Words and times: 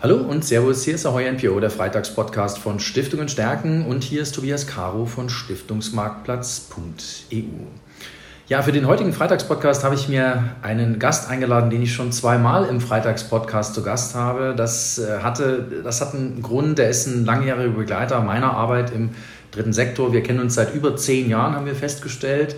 Hallo 0.00 0.14
und 0.14 0.44
Servus, 0.44 0.84
hier 0.84 0.94
ist 0.94 1.06
Ahoy 1.06 1.28
NPO, 1.28 1.58
der 1.58 1.70
Freitagspodcast 1.70 2.60
von 2.60 2.78
Stiftungen 2.78 3.28
stärken 3.28 3.84
und 3.84 4.04
hier 4.04 4.22
ist 4.22 4.32
Tobias 4.32 4.68
Caro 4.68 5.06
von 5.06 5.28
Stiftungsmarktplatz.eu. 5.28 7.42
Ja, 8.46 8.62
für 8.62 8.70
den 8.70 8.86
heutigen 8.86 9.12
Freitagspodcast 9.12 9.82
habe 9.82 9.96
ich 9.96 10.08
mir 10.08 10.50
einen 10.62 11.00
Gast 11.00 11.28
eingeladen, 11.28 11.68
den 11.68 11.82
ich 11.82 11.92
schon 11.92 12.12
zweimal 12.12 12.66
im 12.66 12.80
Freitagspodcast 12.80 13.74
zu 13.74 13.82
Gast 13.82 14.14
habe. 14.14 14.54
Das, 14.56 15.00
äh, 15.00 15.18
hatte, 15.18 15.66
das 15.82 16.00
hat 16.00 16.14
einen 16.14 16.42
Grund, 16.42 16.78
der 16.78 16.90
ist 16.90 17.08
ein 17.08 17.24
langjähriger 17.24 17.70
Begleiter 17.70 18.20
meiner 18.20 18.52
Arbeit 18.52 18.92
im 18.92 19.10
dritten 19.50 19.72
Sektor. 19.72 20.12
Wir 20.12 20.22
kennen 20.22 20.38
uns 20.38 20.54
seit 20.54 20.76
über 20.76 20.94
zehn 20.94 21.28
Jahren, 21.28 21.56
haben 21.56 21.66
wir 21.66 21.74
festgestellt. 21.74 22.54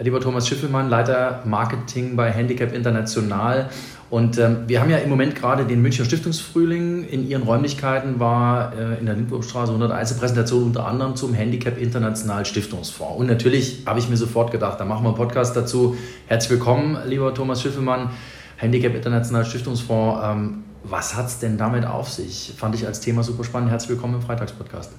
Lieber 0.00 0.20
Thomas 0.20 0.48
Schiffelmann, 0.48 0.88
Leiter 0.88 1.42
Marketing 1.44 2.16
bei 2.16 2.32
Handicap 2.32 2.72
International. 2.72 3.68
Und 4.10 4.38
ähm, 4.38 4.64
wir 4.66 4.80
haben 4.80 4.90
ja 4.90 4.98
im 4.98 5.08
Moment 5.08 5.36
gerade 5.36 5.64
den 5.64 5.80
Münchner 5.80 6.04
Stiftungsfrühling. 6.04 7.06
In 7.08 7.28
ihren 7.28 7.44
Räumlichkeiten 7.44 8.18
war 8.18 8.72
äh, 8.76 8.98
in 8.98 9.06
der 9.06 9.14
Lindwurmstraße 9.14 9.70
101 9.70 10.10
eine 10.10 10.20
Präsentation 10.20 10.64
unter 10.64 10.84
anderem 10.84 11.14
zum 11.14 11.32
Handicap 11.32 11.78
International 11.78 12.44
Stiftungsfonds. 12.44 13.20
Und 13.20 13.28
natürlich 13.28 13.84
habe 13.86 14.00
ich 14.00 14.08
mir 14.08 14.16
sofort 14.16 14.50
gedacht, 14.50 14.80
da 14.80 14.84
machen 14.84 15.04
wir 15.04 15.10
einen 15.10 15.16
Podcast 15.16 15.54
dazu. 15.54 15.96
Herzlich 16.26 16.50
willkommen, 16.50 16.98
lieber 17.06 17.32
Thomas 17.32 17.62
Schiffelmann, 17.62 18.10
Handicap 18.56 18.96
International 18.96 19.44
Stiftungsfonds. 19.44 20.20
Ähm, 20.24 20.64
was 20.82 21.14
hat 21.14 21.26
es 21.26 21.38
denn 21.38 21.56
damit 21.56 21.86
auf 21.86 22.08
sich? 22.08 22.52
Fand 22.56 22.74
ich 22.74 22.88
als 22.88 22.98
Thema 22.98 23.22
super 23.22 23.44
spannend. 23.44 23.70
Herzlich 23.70 23.90
willkommen 23.90 24.14
im 24.14 24.22
Freitagspodcast. 24.22 24.90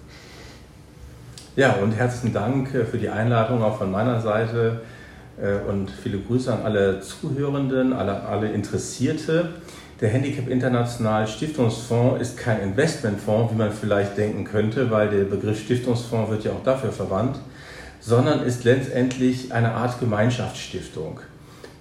Ja, 1.58 1.74
und 1.84 1.92
herzlichen 1.92 2.34
Dank 2.34 2.74
äh, 2.74 2.86
für 2.86 2.98
die 2.98 3.10
Einladung 3.10 3.62
auch 3.62 3.78
von 3.78 3.92
meiner 3.92 4.22
Seite 4.22 4.84
und 5.68 5.90
viele 5.90 6.20
Grüße 6.20 6.54
an 6.54 6.62
alle 6.64 7.02
Zuhörenden, 7.02 7.94
alle, 7.94 8.24
alle 8.24 8.52
Interessierte. 8.52 9.50
Der 10.00 10.10
Handicap 10.10 10.48
International 10.48 11.28
Stiftungsfonds 11.28 12.22
ist 12.22 12.38
kein 12.38 12.62
Investmentfonds, 12.62 13.54
wie 13.54 13.58
man 13.58 13.72
vielleicht 13.72 14.18
denken 14.18 14.46
könnte, 14.46 14.90
weil 14.92 15.10
der 15.10 15.24
Begriff 15.26 15.60
Stiftungsfonds 15.60 16.30
wird 16.32 16.44
ja 16.44 16.52
auch 16.52 16.64
dafür 16.64 16.92
verwandt, 16.92 17.38
sondern 18.00 18.44
ist 18.44 18.64
letztendlich 18.64 19.54
eine 19.54 19.72
Art 19.74 20.00
Gemeinschaftsstiftung. 20.00 21.20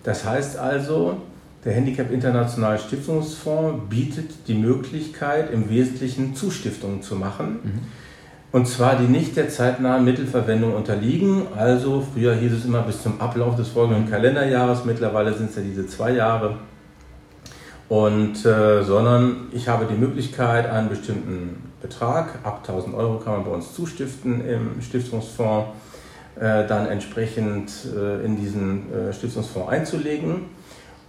Das 0.04 0.24
heißt 0.24 0.58
also, 0.58 1.18
der 1.64 1.72
Handicap 1.74 2.10
International 2.10 2.78
Stiftungsfonds 2.78 3.88
bietet 3.90 4.30
die 4.48 4.54
Möglichkeit, 4.54 5.50
im 5.50 5.68
Wesentlichen 5.68 6.34
Zustiftungen 6.34 7.02
zu 7.02 7.16
machen. 7.16 7.60
Mhm 7.62 7.80
und 8.52 8.66
zwar 8.66 8.96
die 8.96 9.06
nicht 9.06 9.36
der 9.36 9.48
zeitnahen 9.48 10.04
Mittelverwendung 10.04 10.74
unterliegen. 10.74 11.46
Also 11.56 12.04
früher 12.12 12.34
hieß 12.34 12.52
es 12.52 12.64
immer 12.64 12.82
bis 12.82 13.02
zum 13.02 13.20
Ablauf 13.20 13.54
des 13.56 13.68
folgenden 13.68 14.10
Kalenderjahres, 14.10 14.84
mittlerweile 14.84 15.32
sind 15.34 15.50
es 15.50 15.56
ja 15.56 15.62
diese 15.62 15.86
zwei 15.86 16.12
Jahre. 16.12 16.56
Und, 17.88 18.44
äh, 18.44 18.82
sondern 18.82 19.48
ich 19.52 19.68
habe 19.68 19.86
die 19.86 19.98
Möglichkeit, 19.98 20.68
einen 20.70 20.88
bestimmten 20.88 21.72
Betrag, 21.82 22.38
ab 22.44 22.62
1000 22.66 22.94
Euro 22.94 23.18
kann 23.18 23.34
man 23.34 23.44
bei 23.44 23.50
uns 23.50 23.74
zustiften 23.74 24.46
im 24.46 24.80
Stiftungsfonds, 24.80 25.70
äh, 26.36 26.66
dann 26.66 26.86
entsprechend 26.86 27.72
äh, 27.96 28.24
in 28.24 28.36
diesen 28.36 28.92
äh, 28.92 29.12
Stiftungsfonds 29.12 29.70
einzulegen 29.70 30.42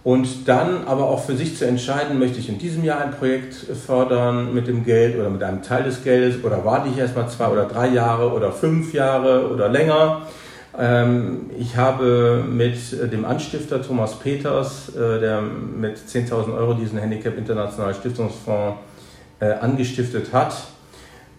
und 0.04 0.48
dann 0.48 0.84
aber 0.86 1.04
auch 1.08 1.24
für 1.24 1.36
sich 1.36 1.56
zu 1.56 1.64
entscheiden, 1.64 2.18
möchte 2.18 2.40
ich 2.40 2.48
in 2.48 2.58
diesem 2.58 2.82
Jahr 2.82 3.00
ein 3.00 3.12
Projekt 3.12 3.54
fördern 3.54 4.52
mit 4.52 4.66
dem 4.66 4.84
Geld 4.84 5.16
oder 5.16 5.30
mit 5.30 5.42
einem 5.42 5.62
Teil 5.62 5.84
des 5.84 6.02
Geldes 6.02 6.42
oder 6.44 6.64
warte 6.64 6.88
ich 6.88 6.98
erstmal 6.98 7.28
zwei 7.28 7.48
oder 7.48 7.66
drei 7.66 7.88
Jahre 7.88 8.32
oder 8.32 8.50
fünf 8.50 8.92
Jahre 8.92 9.48
oder 9.48 9.68
länger. 9.68 10.22
Ähm, 10.76 11.50
ich 11.56 11.76
habe 11.76 12.42
mit 12.48 12.76
dem 13.12 13.24
Anstifter 13.24 13.80
Thomas 13.82 14.18
Peters, 14.18 14.88
äh, 14.96 15.20
der 15.20 15.40
mit 15.40 15.98
10.000 15.98 16.56
Euro 16.56 16.74
diesen 16.74 16.98
Handicap 16.98 17.38
International 17.38 17.94
Stiftungsfonds 17.94 18.78
äh, 19.38 19.52
angestiftet 19.52 20.32
hat, 20.32 20.54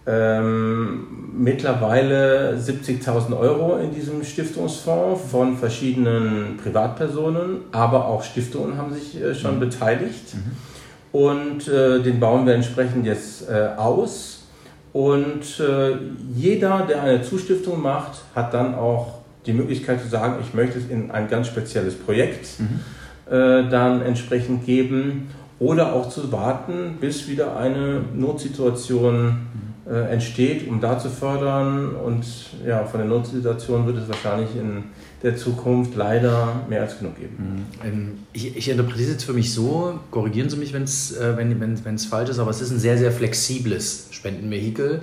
ähm, 0.06 1.32
mittlerweile 1.36 2.58
70.000 2.58 3.36
Euro 3.38 3.78
in 3.78 3.94
diesem 3.94 4.22
Stiftungsfonds 4.22 5.22
von 5.30 5.56
verschiedenen 5.56 6.58
Privatpersonen, 6.62 7.62
aber 7.72 8.06
auch 8.06 8.22
Stiftungen 8.22 8.76
haben 8.76 8.92
sich 8.92 9.20
äh, 9.20 9.34
schon 9.34 9.56
mhm. 9.56 9.60
beteiligt. 9.60 10.34
Mhm. 10.34 11.18
Und 11.18 11.68
äh, 11.68 12.02
den 12.02 12.20
bauen 12.20 12.44
wir 12.46 12.54
entsprechend 12.54 13.06
jetzt 13.06 13.48
äh, 13.48 13.70
aus. 13.76 14.46
Und 14.92 15.58
äh, 15.58 15.96
jeder, 16.34 16.86
der 16.86 17.02
eine 17.02 17.22
Zustiftung 17.22 17.80
macht, 17.80 18.22
hat 18.34 18.52
dann 18.52 18.74
auch 18.74 19.18
die 19.46 19.52
Möglichkeit 19.52 20.00
zu 20.00 20.08
sagen, 20.08 20.36
ich 20.40 20.54
möchte 20.54 20.78
es 20.78 20.88
in 20.88 21.10
ein 21.10 21.28
ganz 21.28 21.46
spezielles 21.46 21.94
Projekt 21.94 22.60
mhm. 22.60 22.80
Äh, 23.26 23.70
dann 23.70 24.02
entsprechend 24.02 24.66
geben 24.66 25.30
oder 25.58 25.94
auch 25.94 26.10
zu 26.10 26.30
warten, 26.30 26.98
bis 27.00 27.26
wieder 27.26 27.56
eine 27.56 28.02
Notsituation 28.14 29.28
mhm 29.28 29.73
äh, 29.88 30.12
entsteht, 30.12 30.68
um 30.68 30.80
da 30.80 30.98
zu 30.98 31.10
fördern. 31.10 31.94
Und 31.94 32.24
ja, 32.66 32.84
von 32.84 33.00
der 33.00 33.08
Notsituation 33.08 33.86
wird 33.86 33.98
es 33.98 34.08
wahrscheinlich 34.08 34.56
in 34.56 34.84
der 35.22 35.36
Zukunft 35.36 35.94
leider 35.96 36.64
mehr 36.68 36.82
als 36.82 36.98
genug 36.98 37.16
geben. 37.16 37.66
Mhm. 37.82 37.86
Ähm, 37.86 38.12
ich, 38.32 38.56
ich 38.56 38.68
interpretiere 38.68 39.08
es 39.08 39.12
jetzt 39.14 39.24
für 39.24 39.32
mich 39.32 39.52
so, 39.52 39.98
korrigieren 40.10 40.50
Sie 40.50 40.56
mich, 40.56 40.72
wenn's, 40.72 41.12
äh, 41.16 41.36
wenn 41.36 41.72
es 41.72 41.84
wenn, 41.84 41.98
falsch 41.98 42.30
ist, 42.30 42.38
aber 42.38 42.50
es 42.50 42.60
ist 42.60 42.70
ein 42.70 42.78
sehr, 42.78 42.98
sehr 42.98 43.12
flexibles 43.12 44.08
Spendenvehikel. 44.10 45.02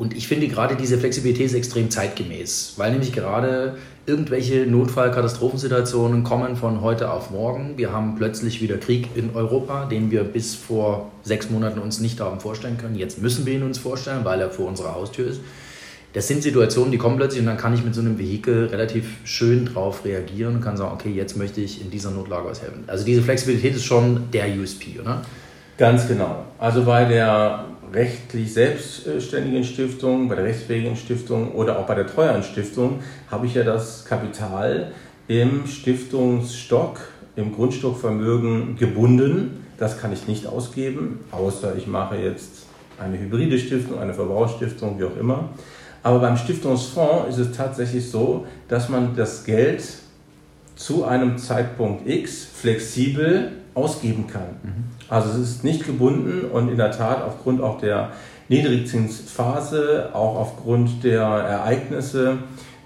Und 0.00 0.16
ich 0.16 0.28
finde 0.28 0.48
gerade 0.48 0.76
diese 0.76 0.96
Flexibilität 0.96 1.44
ist 1.44 1.52
extrem 1.52 1.90
zeitgemäß, 1.90 2.72
weil 2.78 2.92
nämlich 2.92 3.12
gerade 3.12 3.76
irgendwelche 4.06 4.64
Notfallkatastrophensituationen 4.66 6.24
kommen 6.24 6.56
von 6.56 6.80
heute 6.80 7.10
auf 7.10 7.30
morgen. 7.30 7.76
Wir 7.76 7.92
haben 7.92 8.14
plötzlich 8.16 8.62
wieder 8.62 8.78
Krieg 8.78 9.08
in 9.14 9.28
Europa, 9.34 9.84
den 9.84 10.10
wir 10.10 10.24
bis 10.24 10.54
vor 10.54 11.10
sechs 11.22 11.50
Monaten 11.50 11.80
uns 11.80 12.00
nicht 12.00 12.18
haben 12.18 12.40
vorstellen 12.40 12.78
können. 12.78 12.94
Jetzt 12.94 13.20
müssen 13.20 13.44
wir 13.44 13.52
ihn 13.52 13.62
uns 13.62 13.76
vorstellen, 13.76 14.24
weil 14.24 14.40
er 14.40 14.48
vor 14.48 14.68
unserer 14.68 14.94
Haustür 14.94 15.28
ist. 15.28 15.42
Das 16.14 16.26
sind 16.26 16.42
Situationen, 16.42 16.92
die 16.92 16.98
kommen 16.98 17.18
plötzlich 17.18 17.40
und 17.40 17.46
dann 17.46 17.58
kann 17.58 17.74
ich 17.74 17.84
mit 17.84 17.94
so 17.94 18.00
einem 18.00 18.18
Vehikel 18.18 18.68
relativ 18.68 19.04
schön 19.24 19.66
drauf 19.66 20.06
reagieren 20.06 20.54
und 20.54 20.60
kann 20.62 20.78
sagen, 20.78 20.94
okay, 20.94 21.10
jetzt 21.10 21.36
möchte 21.36 21.60
ich 21.60 21.82
in 21.82 21.90
dieser 21.90 22.10
Notlage 22.10 22.48
aushelfen. 22.48 22.84
Also 22.86 23.04
diese 23.04 23.20
Flexibilität 23.20 23.76
ist 23.76 23.84
schon 23.84 24.30
der 24.32 24.46
USP, 24.58 24.98
oder? 24.98 25.20
Ganz 25.76 26.08
genau. 26.08 26.46
Also 26.58 26.84
bei 26.84 27.04
der 27.04 27.66
rechtlich 27.92 28.52
selbstständigen 28.52 29.64
Stiftung, 29.64 30.28
bei 30.28 30.36
der 30.36 30.44
rechtsfähigen 30.44 30.96
Stiftung 30.96 31.52
oder 31.52 31.78
auch 31.78 31.86
bei 31.86 31.94
der 31.94 32.06
treueren 32.06 32.42
Stiftung 32.42 33.00
habe 33.30 33.46
ich 33.46 33.54
ja 33.54 33.64
das 33.64 34.04
Kapital 34.04 34.92
im 35.28 35.66
Stiftungsstock, 35.66 37.00
im 37.36 37.54
Grundstockvermögen 37.54 38.76
gebunden. 38.76 39.64
Das 39.78 40.00
kann 40.00 40.12
ich 40.12 40.28
nicht 40.28 40.46
ausgeben, 40.46 41.20
außer 41.30 41.74
ich 41.76 41.86
mache 41.86 42.16
jetzt 42.16 42.66
eine 42.98 43.18
hybride 43.18 43.58
Stiftung, 43.58 43.98
eine 43.98 44.14
Verbrauchsstiftung, 44.14 44.98
wie 44.98 45.04
auch 45.04 45.16
immer. 45.16 45.50
Aber 46.02 46.18
beim 46.18 46.36
Stiftungsfonds 46.36 47.28
ist 47.30 47.38
es 47.38 47.56
tatsächlich 47.56 48.10
so, 48.10 48.46
dass 48.68 48.88
man 48.88 49.16
das 49.16 49.44
Geld 49.44 49.82
zu 50.76 51.04
einem 51.04 51.36
Zeitpunkt 51.38 52.08
X 52.08 52.44
flexibel 52.44 53.52
ausgeben 53.74 54.26
kann. 54.26 54.42
Mhm. 54.62 54.84
Also 55.08 55.30
es 55.30 55.50
ist 55.50 55.64
nicht 55.64 55.86
gebunden 55.86 56.46
und 56.50 56.68
in 56.68 56.76
der 56.76 56.90
Tat 56.90 57.22
aufgrund 57.22 57.60
auch 57.60 57.80
der 57.80 58.10
Niedrigzinsphase, 58.48 60.10
auch 60.12 60.36
aufgrund 60.36 61.04
der 61.04 61.22
Ereignisse, 61.22 62.38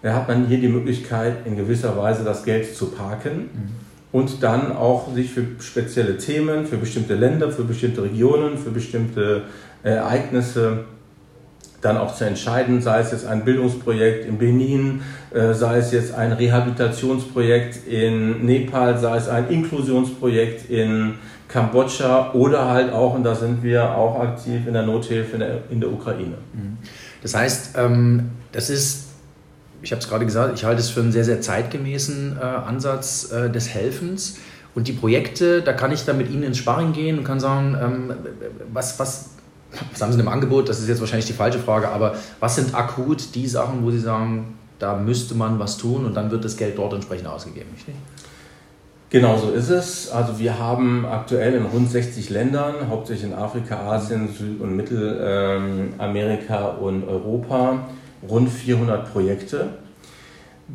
hat 0.02 0.28
man 0.28 0.46
hier 0.46 0.58
die 0.58 0.68
Möglichkeit, 0.68 1.46
in 1.46 1.56
gewisser 1.56 1.96
Weise 1.96 2.24
das 2.24 2.44
Geld 2.44 2.76
zu 2.76 2.90
parken 2.90 3.38
mhm. 3.38 3.68
und 4.12 4.42
dann 4.42 4.76
auch 4.76 5.14
sich 5.14 5.30
für 5.30 5.44
spezielle 5.60 6.18
Themen, 6.18 6.66
für 6.66 6.76
bestimmte 6.76 7.14
Länder, 7.14 7.50
für 7.50 7.64
bestimmte 7.64 8.02
Regionen, 8.02 8.58
für 8.58 8.70
bestimmte 8.70 9.42
Ereignisse 9.82 10.84
dann 11.84 11.98
auch 11.98 12.14
zu 12.14 12.24
entscheiden, 12.24 12.80
sei 12.80 13.00
es 13.00 13.12
jetzt 13.12 13.26
ein 13.26 13.44
Bildungsprojekt 13.44 14.24
in 14.24 14.38
Benin, 14.38 15.02
äh, 15.32 15.52
sei 15.52 15.78
es 15.78 15.92
jetzt 15.92 16.14
ein 16.14 16.32
Rehabilitationsprojekt 16.32 17.86
in 17.86 18.46
Nepal, 18.46 18.98
sei 18.98 19.16
es 19.16 19.28
ein 19.28 19.50
Inklusionsprojekt 19.50 20.70
in 20.70 21.14
Kambodscha 21.48 22.32
oder 22.32 22.70
halt 22.70 22.92
auch, 22.92 23.14
und 23.14 23.22
da 23.22 23.34
sind 23.34 23.62
wir 23.62 23.94
auch 23.94 24.18
aktiv 24.18 24.66
in 24.66 24.72
der 24.72 24.84
Nothilfe 24.84 25.34
in 25.34 25.40
der, 25.40 25.58
in 25.70 25.80
der 25.80 25.92
Ukraine. 25.92 26.38
Mhm. 26.54 26.78
Das 27.22 27.34
heißt, 27.34 27.76
ähm, 27.76 28.30
das 28.52 28.70
ist, 28.70 29.08
ich 29.82 29.92
habe 29.92 30.00
es 30.00 30.08
gerade 30.08 30.24
gesagt, 30.24 30.54
ich 30.54 30.64
halte 30.64 30.80
es 30.80 30.88
für 30.88 31.00
einen 31.00 31.12
sehr, 31.12 31.24
sehr 31.24 31.42
zeitgemäßen 31.42 32.38
äh, 32.40 32.42
Ansatz 32.42 33.30
äh, 33.30 33.50
des 33.50 33.68
Helfens. 33.68 34.38
Und 34.74 34.88
die 34.88 34.92
Projekte, 34.92 35.62
da 35.62 35.72
kann 35.72 35.92
ich 35.92 36.04
dann 36.04 36.18
mit 36.18 36.30
Ihnen 36.30 36.42
ins 36.42 36.58
Sparring 36.58 36.92
gehen 36.92 37.18
und 37.18 37.24
kann 37.24 37.38
sagen, 37.38 37.76
ähm, 37.80 38.14
was, 38.72 38.98
was, 38.98 39.33
was 39.90 40.02
haben 40.02 40.12
Sie 40.12 40.20
im 40.20 40.28
Angebot? 40.28 40.68
Das 40.68 40.80
ist 40.80 40.88
jetzt 40.88 41.00
wahrscheinlich 41.00 41.26
die 41.26 41.32
falsche 41.32 41.58
Frage, 41.58 41.88
aber 41.88 42.14
was 42.40 42.56
sind 42.56 42.74
akut 42.74 43.34
die 43.34 43.46
Sachen, 43.46 43.84
wo 43.84 43.90
Sie 43.90 44.00
sagen, 44.00 44.58
da 44.78 44.96
müsste 44.96 45.34
man 45.34 45.58
was 45.58 45.76
tun 45.76 46.04
und 46.04 46.14
dann 46.14 46.30
wird 46.30 46.44
das 46.44 46.56
Geld 46.56 46.78
dort 46.78 46.92
entsprechend 46.92 47.26
ausgegeben, 47.26 47.70
richtig? 47.74 47.94
Genau 49.10 49.36
so 49.38 49.50
ist 49.50 49.70
es. 49.70 50.10
Also 50.10 50.40
wir 50.40 50.58
haben 50.58 51.06
aktuell 51.06 51.54
in 51.54 51.66
rund 51.66 51.88
60 51.88 52.30
Ländern, 52.30 52.88
hauptsächlich 52.88 53.30
in 53.30 53.36
Afrika, 53.38 53.76
Asien, 53.92 54.28
Süd- 54.28 54.60
und 54.60 54.74
Mittelamerika 54.74 56.64
und 56.70 57.06
Europa, 57.06 57.86
rund 58.28 58.50
400 58.50 59.12
Projekte. 59.12 59.68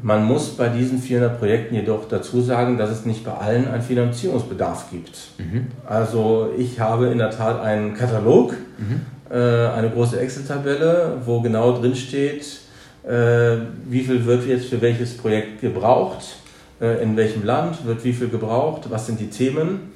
Man 0.01 0.23
muss 0.23 0.49
bei 0.49 0.69
diesen 0.69 0.99
400 0.99 1.39
Projekten 1.39 1.75
jedoch 1.75 2.07
dazu 2.07 2.41
sagen, 2.41 2.77
dass 2.77 2.91
es 2.91 3.05
nicht 3.05 3.25
bei 3.25 3.31
allen 3.31 3.67
einen 3.67 3.81
Finanzierungsbedarf 3.81 4.91
gibt. 4.91 5.17
Mhm. 5.37 5.67
Also 5.85 6.53
ich 6.57 6.79
habe 6.79 7.07
in 7.07 7.17
der 7.17 7.31
Tat 7.31 7.59
einen 7.61 7.95
Katalog, 7.95 8.53
mhm. 8.77 9.01
äh, 9.31 9.35
eine 9.35 9.89
große 9.89 10.19
Excel-Tabelle, 10.19 11.17
wo 11.25 11.41
genau 11.41 11.79
drin 11.79 11.95
steht, 11.95 12.45
äh, 13.03 13.57
wie 13.89 14.01
viel 14.01 14.25
wird 14.25 14.45
jetzt 14.45 14.67
für 14.67 14.79
welches 14.81 15.17
Projekt 15.17 15.61
gebraucht, 15.61 16.35
äh, 16.79 17.01
in 17.01 17.17
welchem 17.17 17.43
Land 17.43 17.85
wird 17.85 18.03
wie 18.03 18.13
viel 18.13 18.29
gebraucht, 18.29 18.83
was 18.89 19.07
sind 19.07 19.19
die 19.19 19.29
Themen. 19.29 19.91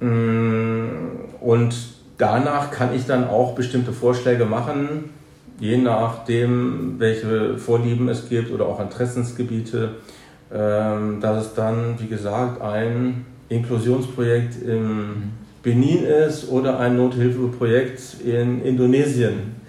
Mhm. 0.00 0.08
Mm, 0.08 0.90
und 1.40 1.74
danach 2.18 2.70
kann 2.70 2.94
ich 2.94 3.06
dann 3.06 3.28
auch 3.28 3.54
bestimmte 3.54 3.92
Vorschläge 3.92 4.44
machen, 4.44 5.10
je 5.60 5.76
nachdem, 5.76 6.94
welche 6.98 7.58
Vorlieben 7.58 8.08
es 8.08 8.28
gibt 8.28 8.50
oder 8.50 8.66
auch 8.66 8.80
Interessensgebiete, 8.80 9.96
ähm, 10.52 11.20
dass 11.20 11.46
es 11.46 11.54
dann, 11.54 11.94
wie 11.98 12.08
gesagt, 12.08 12.60
ein 12.60 13.26
Inklusionsprojekt 13.48 14.62
im 14.62 15.30
Benin 15.62 16.04
ist 16.04 16.48
oder 16.48 16.80
ein 16.80 16.96
Nothilfeprojekt 16.96 18.00
in 18.24 18.64
Indonesien. 18.64 19.60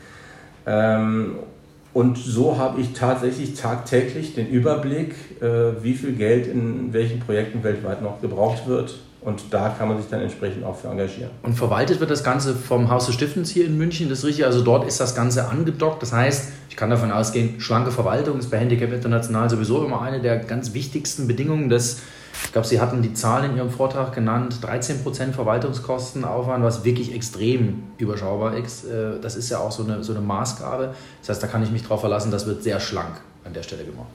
Und 1.94 2.18
so 2.18 2.58
habe 2.58 2.80
ich 2.80 2.94
tatsächlich 2.94 3.56
tagtäglich 3.56 4.34
den 4.34 4.48
Überblick, 4.48 5.14
äh, 5.42 5.84
wie 5.84 5.94
viel 5.94 6.14
Geld 6.14 6.48
in 6.48 6.94
welchen 6.94 7.20
Projekten 7.20 7.64
weltweit 7.64 8.02
noch 8.02 8.22
gebraucht 8.22 8.68
wird 8.68 8.96
und 9.22 9.44
da 9.52 9.70
kann 9.70 9.88
man 9.88 9.98
sich 10.02 10.10
dann 10.10 10.22
entsprechend 10.22 10.64
auch 10.66 10.76
für 10.76 10.88
engagieren. 10.88 11.30
Und 11.44 11.54
verwaltet 11.54 12.00
wird 12.00 12.10
das 12.10 12.24
Ganze 12.24 12.56
vom 12.56 12.90
Haus 12.90 13.06
des 13.06 13.14
Stiftens 13.14 13.52
hier 13.52 13.66
in 13.68 13.78
München, 13.78 14.10
das 14.10 14.20
ist 14.20 14.26
richtig. 14.26 14.46
Also 14.46 14.64
dort 14.64 14.88
ist 14.88 15.00
das 15.00 15.14
Ganze 15.14 15.48
angedockt. 15.48 16.02
Das 16.02 16.12
heißt, 16.12 16.52
ich 16.70 16.76
kann 16.76 16.90
davon 16.90 17.12
ausgehen, 17.12 17.60
schlanke 17.60 17.92
Verwaltung 17.92 18.40
ist 18.40 18.50
bei 18.50 18.58
Handicap 18.58 18.92
International 18.92 19.48
sowieso 19.48 19.86
immer 19.86 20.02
eine 20.02 20.22
der 20.22 20.38
ganz 20.38 20.74
wichtigsten 20.74 21.28
Bedingungen. 21.28 21.70
Dass, 21.70 22.02
ich 22.44 22.52
glaube, 22.52 22.68
Sie 22.68 22.82
hatten 22.82 23.02
die 23.02 23.14
Zahlen 23.14 23.52
in 23.52 23.58
Ihrem 23.58 23.70
Vortrag 23.70 24.14
genannt, 24.14 24.60
13% 24.62 25.32
Verwaltungskostenaufwand, 25.32 26.64
was 26.64 26.84
wirklich 26.84 27.14
extrem 27.14 27.84
überschaubar 27.98 28.58
ist. 28.58 28.86
Äh, 28.86 29.20
das 29.22 29.36
ist 29.36 29.50
ja 29.50 29.60
auch 29.60 29.72
so 29.72 29.84
eine, 29.84 30.04
so 30.04 30.14
eine 30.14 30.22
Maßgabe. 30.22 30.94
Das 31.22 31.30
heißt, 31.30 31.44
da 31.44 31.48
kann 31.48 31.64
ich 31.64 31.72
mich 31.72 31.84
darauf 31.84 32.02
verlassen, 32.02 32.32
das 32.32 32.46
wird 32.46 32.64
sehr 32.64 32.80
schlank 32.80 33.22
an 33.46 33.54
der 33.54 33.64
Stelle 33.64 33.84
gemacht. 33.84 34.10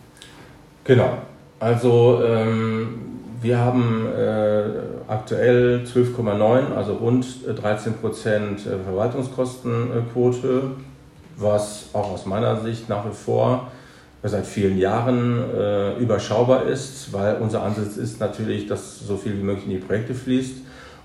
Genau. 0.84 1.18
Also 1.58 2.22
ähm, 2.24 3.16
wir 3.40 3.58
haben 3.58 4.06
äh, 4.06 4.64
aktuell 5.08 5.84
12,9, 5.84 6.74
also 6.74 6.94
rund 6.94 7.26
13 7.46 7.92
äh, 7.92 7.96
Prozent 7.96 8.66
äh, 8.66 8.78
Verwaltungskostenquote, 8.84 10.62
was 11.36 11.90
auch 11.92 12.12
aus 12.12 12.26
meiner 12.26 12.60
Sicht 12.60 12.88
nach 12.88 13.04
wie 13.06 13.14
vor 13.14 13.70
seit 14.28 14.46
vielen 14.46 14.78
Jahren 14.78 15.42
äh, 15.54 15.96
überschaubar 15.98 16.66
ist, 16.66 17.12
weil 17.12 17.36
unser 17.36 17.62
Ansatz 17.62 17.96
ist 17.96 18.20
natürlich, 18.20 18.66
dass 18.66 19.00
so 19.00 19.16
viel 19.16 19.36
wie 19.36 19.42
möglich 19.42 19.66
in 19.66 19.72
die 19.72 19.78
Projekte 19.78 20.14
fließt. 20.14 20.54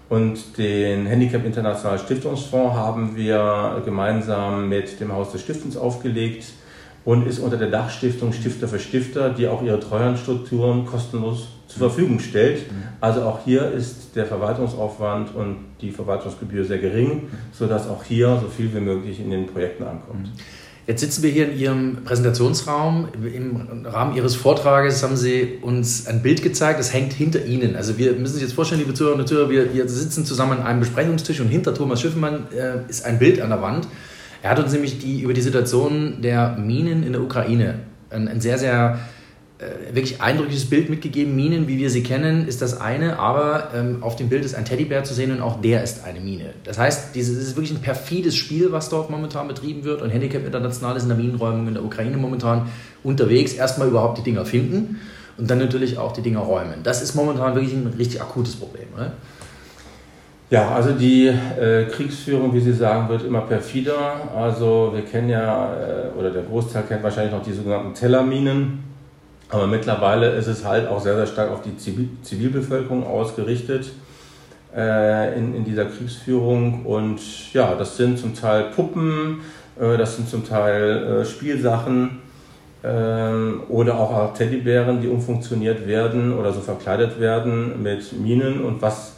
Und 0.09 0.57
den 0.57 1.05
Handicap 1.05 1.45
International 1.45 1.97
Stiftungsfonds 1.97 2.75
haben 2.75 3.15
wir 3.15 3.81
gemeinsam 3.85 4.67
mit 4.67 4.99
dem 4.99 5.13
Haus 5.13 5.31
des 5.31 5.41
Stiftens 5.41 5.77
aufgelegt 5.77 6.45
und 7.05 7.27
ist 7.27 7.39
unter 7.39 7.57
der 7.57 7.69
Dachstiftung 7.69 8.33
Stifter 8.33 8.67
für 8.67 8.79
Stifter, 8.79 9.29
die 9.29 9.47
auch 9.47 9.63
ihre 9.63 9.79
Treuhandstrukturen 9.79 10.85
kostenlos 10.85 11.47
zur 11.67 11.79
Verfügung 11.79 12.19
stellt. 12.19 12.71
Mhm. 12.71 12.83
Also 12.99 13.21
auch 13.21 13.39
hier 13.45 13.71
ist 13.71 14.15
der 14.15 14.25
Verwaltungsaufwand 14.25 15.33
und 15.33 15.57
die 15.79 15.91
Verwaltungsgebühr 15.91 16.65
sehr 16.65 16.79
gering, 16.79 17.29
sodass 17.53 17.87
auch 17.87 18.03
hier 18.03 18.37
so 18.41 18.47
viel 18.49 18.73
wie 18.73 18.81
möglich 18.81 19.19
in 19.19 19.31
den 19.31 19.47
Projekten 19.47 19.83
ankommt. 19.83 20.29
Jetzt 20.87 21.01
sitzen 21.01 21.21
wir 21.21 21.29
hier 21.29 21.51
in 21.51 21.59
Ihrem 21.59 21.97
Präsentationsraum. 22.03 23.09
Im 23.33 23.85
Rahmen 23.85 24.15
Ihres 24.15 24.35
Vortrages 24.35 25.03
haben 25.03 25.15
Sie 25.15 25.59
uns 25.61 26.07
ein 26.07 26.23
Bild 26.23 26.41
gezeigt, 26.41 26.79
das 26.79 26.91
hängt 26.91 27.13
hinter 27.13 27.45
Ihnen. 27.45 27.75
Also 27.75 27.97
wir 27.99 28.13
müssen 28.13 28.33
sich 28.33 28.41
jetzt 28.41 28.53
vorstellen, 28.53 28.81
liebe 28.81 28.93
Zuhörerinnen 28.93 29.21
und 29.21 29.27
Zuhörer, 29.27 29.49
wir, 29.49 29.73
wir 29.73 29.87
sitzen 29.87 30.25
zusammen 30.25 30.59
an 30.59 30.63
einem 30.63 30.79
Besprechungstisch 30.79 31.39
und 31.39 31.49
hinter 31.49 31.75
Thomas 31.75 32.01
Schiffmann 32.01 32.47
äh, 32.51 32.89
ist 32.89 33.05
ein 33.05 33.19
Bild 33.19 33.41
an 33.41 33.49
der 33.49 33.61
Wand. 33.61 33.87
Er 34.41 34.49
hat 34.49 34.59
uns 34.59 34.73
nämlich 34.73 34.97
die, 34.97 35.21
über 35.21 35.33
die 35.33 35.41
Situation 35.41 36.21
der 36.21 36.57
Minen 36.57 37.03
in 37.03 37.13
der 37.13 37.21
Ukraine 37.21 37.75
ein, 38.09 38.27
ein 38.27 38.41
sehr, 38.41 38.57
sehr 38.57 38.99
wirklich 39.91 40.21
eindrückliches 40.21 40.69
Bild 40.69 40.89
mitgegeben. 40.89 41.35
Minen, 41.35 41.67
wie 41.67 41.77
wir 41.77 41.89
sie 41.89 42.01
kennen, 42.01 42.47
ist 42.47 42.61
das 42.61 42.81
eine, 42.81 43.19
aber 43.19 43.69
ähm, 43.75 43.97
auf 44.01 44.15
dem 44.15 44.29
Bild 44.29 44.43
ist 44.43 44.55
ein 44.55 44.65
Teddybär 44.65 45.03
zu 45.03 45.13
sehen 45.13 45.31
und 45.31 45.41
auch 45.41 45.61
der 45.61 45.83
ist 45.83 46.03
eine 46.03 46.19
Mine. 46.19 46.53
Das 46.63 46.79
heißt, 46.79 47.15
dieses 47.15 47.37
ist 47.37 47.55
wirklich 47.55 47.71
ein 47.71 47.81
perfides 47.81 48.35
Spiel, 48.35 48.71
was 48.71 48.89
dort 48.89 49.09
momentan 49.09 49.47
betrieben 49.47 49.83
wird 49.83 50.01
und 50.01 50.09
Handicap 50.09 50.45
International 50.45 50.95
ist 50.97 51.03
in 51.03 51.09
der 51.09 51.17
Minenräumung 51.17 51.67
in 51.67 51.75
der 51.75 51.83
Ukraine 51.83 52.17
momentan 52.17 52.69
unterwegs. 53.03 53.53
Erstmal 53.53 53.87
überhaupt 53.87 54.17
die 54.17 54.23
Dinger 54.23 54.45
finden 54.45 54.99
und 55.37 55.49
dann 55.49 55.59
natürlich 55.59 55.97
auch 55.97 56.11
die 56.11 56.21
Dinger 56.21 56.39
räumen. 56.39 56.81
Das 56.83 57.03
ist 57.03 57.13
momentan 57.13 57.53
wirklich 57.53 57.73
ein 57.73 57.93
richtig 57.97 58.21
akutes 58.21 58.55
Problem. 58.55 58.87
Oder? 58.95 59.13
Ja, 60.49 60.71
also 60.71 60.91
die 60.91 61.27
äh, 61.27 61.85
Kriegsführung, 61.85 62.53
wie 62.53 62.59
Sie 62.59 62.73
sagen, 62.73 63.07
wird 63.09 63.23
immer 63.23 63.41
perfider. 63.41 64.29
Also 64.35 64.91
wir 64.93 65.03
kennen 65.03 65.29
ja, 65.29 65.73
äh, 65.73 66.19
oder 66.19 66.31
der 66.31 66.43
Großteil 66.43 66.83
kennt 66.87 67.03
wahrscheinlich 67.03 67.33
noch 67.33 67.43
die 67.43 67.53
sogenannten 67.53 67.93
Tellerminen 67.93 68.90
aber 69.51 69.67
mittlerweile 69.67 70.31
ist 70.31 70.47
es 70.47 70.65
halt 70.65 70.87
auch 70.87 71.01
sehr, 71.01 71.15
sehr 71.15 71.27
stark 71.27 71.51
auf 71.51 71.61
die 71.61 71.75
Zivilbevölkerung 71.77 73.05
ausgerichtet 73.05 73.91
äh, 74.75 75.37
in, 75.37 75.53
in 75.53 75.65
dieser 75.65 75.85
Kriegsführung. 75.85 76.85
Und 76.85 77.19
ja, 77.53 77.75
das 77.75 77.97
sind 77.97 78.17
zum 78.17 78.33
Teil 78.33 78.71
Puppen, 78.73 79.41
äh, 79.79 79.97
das 79.97 80.15
sind 80.15 80.29
zum 80.29 80.47
Teil 80.47 81.21
äh, 81.21 81.25
Spielsachen 81.25 82.19
ähm, 82.81 83.63
oder 83.67 83.99
auch 83.99 84.33
Teddybären, 84.33 85.01
die 85.01 85.09
umfunktioniert 85.09 85.85
werden 85.85 86.33
oder 86.33 86.53
so 86.53 86.61
verkleidet 86.61 87.19
werden 87.19 87.83
mit 87.83 88.13
Minen. 88.13 88.63
Und 88.63 88.81
was 88.81 89.17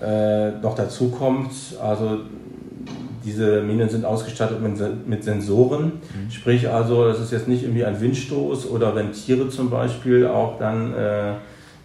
äh, 0.00 0.50
noch 0.62 0.76
dazu 0.76 1.10
kommt, 1.10 1.50
also 1.82 2.18
diese 3.24 3.62
Minen 3.62 3.88
sind 3.88 4.04
ausgestattet 4.04 4.60
mit, 4.60 5.08
mit 5.08 5.24
Sensoren, 5.24 5.84
mhm. 5.84 6.30
sprich 6.30 6.68
also, 6.68 7.06
das 7.06 7.20
ist 7.20 7.32
jetzt 7.32 7.48
nicht 7.48 7.62
irgendwie 7.62 7.84
ein 7.84 8.00
Windstoß 8.00 8.70
oder 8.70 8.94
wenn 8.94 9.12
Tiere 9.12 9.48
zum 9.48 9.70
Beispiel 9.70 10.26
auch 10.26 10.58
dann 10.58 10.94
äh, 10.94 11.32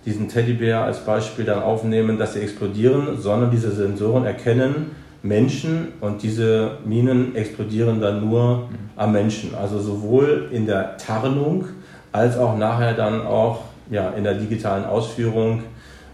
diesen 0.06 0.28
Teddybär 0.28 0.84
als 0.84 1.06
Beispiel 1.06 1.46
dann 1.46 1.62
aufnehmen, 1.62 2.18
dass 2.18 2.34
sie 2.34 2.40
explodieren, 2.40 3.20
sondern 3.20 3.52
diese 3.52 3.72
Sensoren 3.72 4.26
erkennen 4.26 4.92
Menschen 5.22 5.90
und 6.00 6.24
diese 6.24 6.78
Minen 6.86 7.36
explodieren 7.36 8.00
dann 8.00 8.28
nur 8.28 8.58
mhm. 8.58 8.64
am 8.96 9.12
Menschen. 9.12 9.54
Also 9.56 9.80
sowohl 9.80 10.50
in 10.52 10.66
der 10.66 10.98
Tarnung 10.98 11.66
als 12.12 12.38
auch 12.38 12.58
nachher 12.58 12.94
dann 12.94 13.26
auch 13.26 13.62
ja, 13.90 14.10
in 14.12 14.24
der 14.24 14.36
digitalen 14.36 14.86
Ausführung 14.86 15.64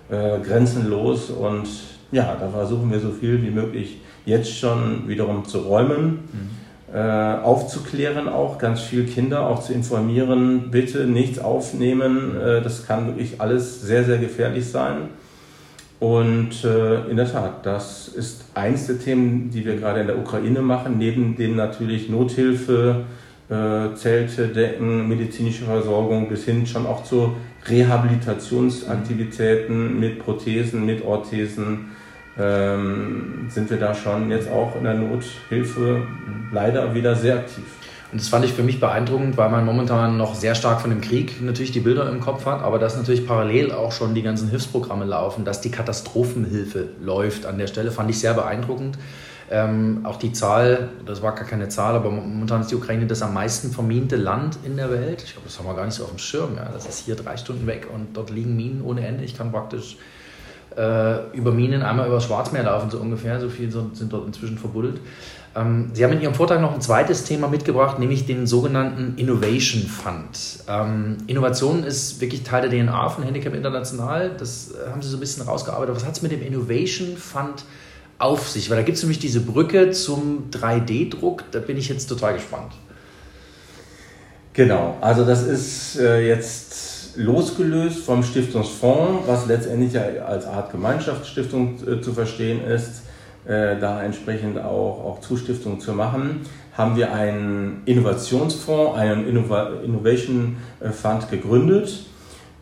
äh, 0.09 0.39
grenzenlos 0.39 1.29
und 1.29 1.67
ja, 2.11 2.35
da 2.39 2.47
versuchen 2.49 2.91
wir 2.91 2.99
so 2.99 3.11
viel 3.11 3.41
wie 3.41 3.49
möglich 3.49 3.99
jetzt 4.25 4.57
schon 4.57 5.07
wiederum 5.07 5.45
zu 5.45 5.59
räumen, 5.59 6.19
mhm. 6.31 6.93
äh, 6.93 6.99
aufzuklären 6.99 8.27
auch, 8.27 8.57
ganz 8.57 8.81
viele 8.81 9.05
Kinder 9.05 9.47
auch 9.47 9.63
zu 9.63 9.71
informieren, 9.73 10.71
bitte 10.71 11.05
nichts 11.05 11.39
aufnehmen, 11.39 12.35
äh, 12.35 12.61
das 12.61 12.85
kann 12.85 13.07
wirklich 13.07 13.39
alles 13.39 13.81
sehr, 13.81 14.03
sehr 14.03 14.17
gefährlich 14.17 14.67
sein. 14.67 15.09
Und 15.99 16.63
äh, 16.63 17.09
in 17.09 17.17
der 17.17 17.31
Tat, 17.31 17.65
das 17.65 18.09
ist 18.09 18.43
eines 18.53 18.85
der 18.87 18.99
Themen, 18.99 19.49
die 19.49 19.65
wir 19.65 19.77
gerade 19.77 20.01
in 20.01 20.07
der 20.07 20.19
Ukraine 20.19 20.61
machen, 20.61 20.97
neben 20.97 21.37
dem 21.37 21.55
natürlich 21.55 22.09
Nothilfe, 22.09 23.05
äh, 23.49 23.95
Zelte, 23.95 24.49
Decken, 24.49 25.07
medizinische 25.07 25.63
Versorgung 25.65 26.27
bis 26.27 26.43
hin 26.45 26.67
schon 26.67 26.85
auch 26.85 27.03
zu 27.03 27.33
Rehabilitationsaktivitäten 27.67 29.99
mit 29.99 30.19
Prothesen, 30.19 30.85
mit 30.85 31.03
Orthesen, 31.05 31.94
ähm, 32.37 33.47
sind 33.49 33.69
wir 33.69 33.77
da 33.77 33.93
schon 33.93 34.29
jetzt 34.29 34.49
auch 34.49 34.75
in 34.75 34.83
der 34.83 34.95
Nothilfe 34.95 36.05
leider 36.51 36.93
wieder 36.93 37.15
sehr 37.15 37.35
aktiv. 37.35 37.65
Und 38.11 38.21
das 38.21 38.29
fand 38.29 38.45
ich 38.45 38.53
für 38.53 38.63
mich 38.63 38.79
beeindruckend, 38.79 39.35
weil 39.35 39.49
man 39.49 39.65
momentan 39.65 40.15
noch 40.17 40.35
sehr 40.35 40.55
stark 40.55 40.79
von 40.79 40.89
dem 40.89 41.01
Krieg 41.01 41.41
natürlich 41.41 41.71
die 41.71 41.79
Bilder 41.79 42.09
im 42.09 42.21
Kopf 42.21 42.45
hat, 42.45 42.61
aber 42.61 42.79
dass 42.79 42.95
natürlich 42.95 43.25
parallel 43.27 43.71
auch 43.71 43.91
schon 43.91 44.13
die 44.13 44.21
ganzen 44.21 44.49
Hilfsprogramme 44.49 45.05
laufen, 45.05 45.43
dass 45.43 45.59
die 45.59 45.71
Katastrophenhilfe 45.71 46.89
läuft 47.01 47.45
an 47.45 47.57
der 47.57 47.67
Stelle, 47.67 47.91
fand 47.91 48.09
ich 48.09 48.19
sehr 48.19 48.33
beeindruckend. 48.33 48.97
Ähm, 49.51 50.01
auch 50.03 50.15
die 50.17 50.31
Zahl, 50.33 50.89
das 51.05 51.21
war 51.21 51.35
gar 51.35 51.45
keine 51.45 51.69
Zahl, 51.69 51.95
aber 51.95 52.09
momentan 52.09 52.61
ist 52.61 52.71
die 52.71 52.75
Ukraine 52.75 53.05
das 53.05 53.21
am 53.21 53.33
meisten 53.33 53.71
verminte 53.71 54.15
Land 54.15 54.57
in 54.63 54.75
der 54.75 54.89
Welt. 54.89 55.21
Ich 55.23 55.33
glaube, 55.33 55.47
das 55.47 55.59
haben 55.59 55.67
wir 55.67 55.75
gar 55.75 55.85
nicht 55.85 55.95
so 55.95 56.03
auf 56.03 56.09
dem 56.09 56.17
Schirm. 56.17 56.55
Ja. 56.55 56.69
Das 56.73 56.87
ist 56.87 57.05
hier 57.05 57.15
drei 57.15 57.37
Stunden 57.37 57.67
weg 57.67 57.87
und 57.93 58.15
dort 58.17 58.31
liegen 58.31 58.55
Minen 58.55 58.81
ohne 58.81 59.05
Ende. 59.05 59.23
Ich 59.23 59.37
kann 59.37 59.51
praktisch 59.51 59.97
über 60.71 61.51
Minen 61.51 61.83
einmal 61.83 62.07
über 62.07 62.15
das 62.15 62.25
Schwarzmeer 62.25 62.63
laufen, 62.63 62.89
so 62.89 62.97
ungefähr. 62.97 63.39
So 63.39 63.49
viel 63.49 63.71
sind 63.71 64.11
dort 64.11 64.27
inzwischen 64.27 64.57
verbuddelt. 64.57 64.99
Ähm, 65.55 65.91
Sie 65.93 66.03
haben 66.03 66.11
in 66.13 66.21
Ihrem 66.21 66.33
Vortrag 66.33 66.59
noch 66.59 66.73
ein 66.73 66.81
zweites 66.81 67.23
Thema 67.23 67.47
mitgebracht, 67.47 67.97
nämlich 67.97 68.25
den 68.25 68.45
sogenannten 68.45 69.17
Innovation 69.17 69.83
Fund. 69.83 70.63
Ähm, 70.67 71.17
Innovation 71.27 71.83
ist 71.83 72.19
wirklich 72.19 72.43
Teil 72.43 72.69
der 72.69 72.85
DNA 72.85 73.09
von 73.09 73.23
Handicap 73.23 73.53
International. 73.53 74.31
Das 74.37 74.71
äh, 74.71 74.89
haben 74.89 75.01
Sie 75.01 75.09
so 75.09 75.17
ein 75.17 75.21
bisschen 75.21 75.43
rausgearbeitet. 75.43 75.95
Was 75.95 76.05
hat 76.05 76.15
es 76.15 76.21
mit 76.21 76.31
dem 76.33 76.41
Innovation 76.41 77.15
Fund 77.15 77.63
auf 78.19 78.49
sich? 78.49 78.69
Weil 78.69 78.77
da 78.77 78.83
gibt 78.83 78.97
es 78.97 79.03
nämlich 79.03 79.19
diese 79.19 79.39
Brücke 79.39 79.91
zum 79.91 80.49
3D-Druck. 80.51 81.45
Da 81.51 81.59
bin 81.59 81.77
ich 81.77 81.87
jetzt 81.87 82.07
total 82.07 82.33
gespannt. 82.33 82.73
Genau, 84.51 84.97
also 85.01 85.25
das 85.25 85.43
ist 85.43 85.99
äh, 85.99 86.27
jetzt 86.27 86.94
losgelöst 87.17 88.05
vom 88.05 88.23
Stiftungsfonds, 88.23 89.27
was 89.27 89.47
letztendlich 89.47 89.93
ja 89.93 90.03
als 90.25 90.45
Art 90.45 90.71
Gemeinschaftsstiftung 90.71 91.77
äh, 91.87 92.01
zu 92.01 92.13
verstehen 92.13 92.63
ist, 92.63 93.03
äh, 93.45 93.79
da 93.79 94.03
entsprechend 94.03 94.57
auch, 94.59 95.03
auch 95.05 95.21
Zustiftungen 95.21 95.79
zu 95.79 95.93
machen, 95.93 96.41
haben 96.73 96.95
wir 96.95 97.13
einen 97.13 97.81
Innovationsfonds, 97.85 98.97
einen 98.97 99.27
Innova 99.27 99.69
Innovation 99.83 100.57
Fund 100.91 101.29
gegründet, 101.29 102.05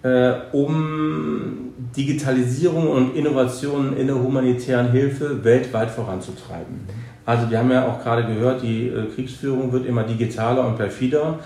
äh, 0.03 0.33
um 0.51 1.73
Digitalisierung 1.95 2.89
und 2.89 3.15
Innovationen 3.15 3.97
in 3.97 4.07
der 4.07 4.17
humanitären 4.17 4.91
Hilfe 4.91 5.43
weltweit 5.43 5.89
voranzutreiben. 5.89 6.81
Also 7.25 7.49
wir 7.49 7.57
haben 7.57 7.71
ja 7.71 7.87
auch 7.87 8.03
gerade 8.03 8.25
gehört, 8.25 8.61
die 8.61 8.87
äh, 8.87 9.05
Kriegsführung 9.15 9.71
wird 9.71 9.85
immer 9.85 10.03
digitaler 10.03 10.67
und 10.67 10.77
perfider, 10.77 11.39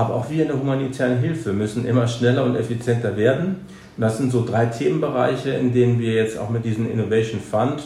aber 0.00 0.14
auch 0.14 0.30
wir 0.30 0.42
in 0.42 0.48
der 0.48 0.58
humanitären 0.58 1.18
Hilfe 1.18 1.52
müssen 1.52 1.86
immer 1.86 2.08
schneller 2.08 2.44
und 2.44 2.56
effizienter 2.56 3.16
werden. 3.16 3.56
Und 3.96 4.00
das 4.00 4.16
sind 4.16 4.32
so 4.32 4.44
drei 4.44 4.66
Themenbereiche, 4.66 5.50
in 5.50 5.74
denen 5.74 5.98
wir 5.98 6.14
jetzt 6.14 6.38
auch 6.38 6.48
mit 6.48 6.64
diesem 6.64 6.90
Innovation 6.90 7.40
Fund, 7.40 7.82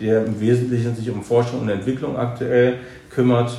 der 0.00 0.24
im 0.24 0.40
Wesentlichen 0.40 0.96
sich 0.96 1.10
um 1.10 1.22
Forschung 1.22 1.60
und 1.60 1.68
Entwicklung 1.68 2.16
aktuell 2.16 2.78
kümmert, 3.10 3.52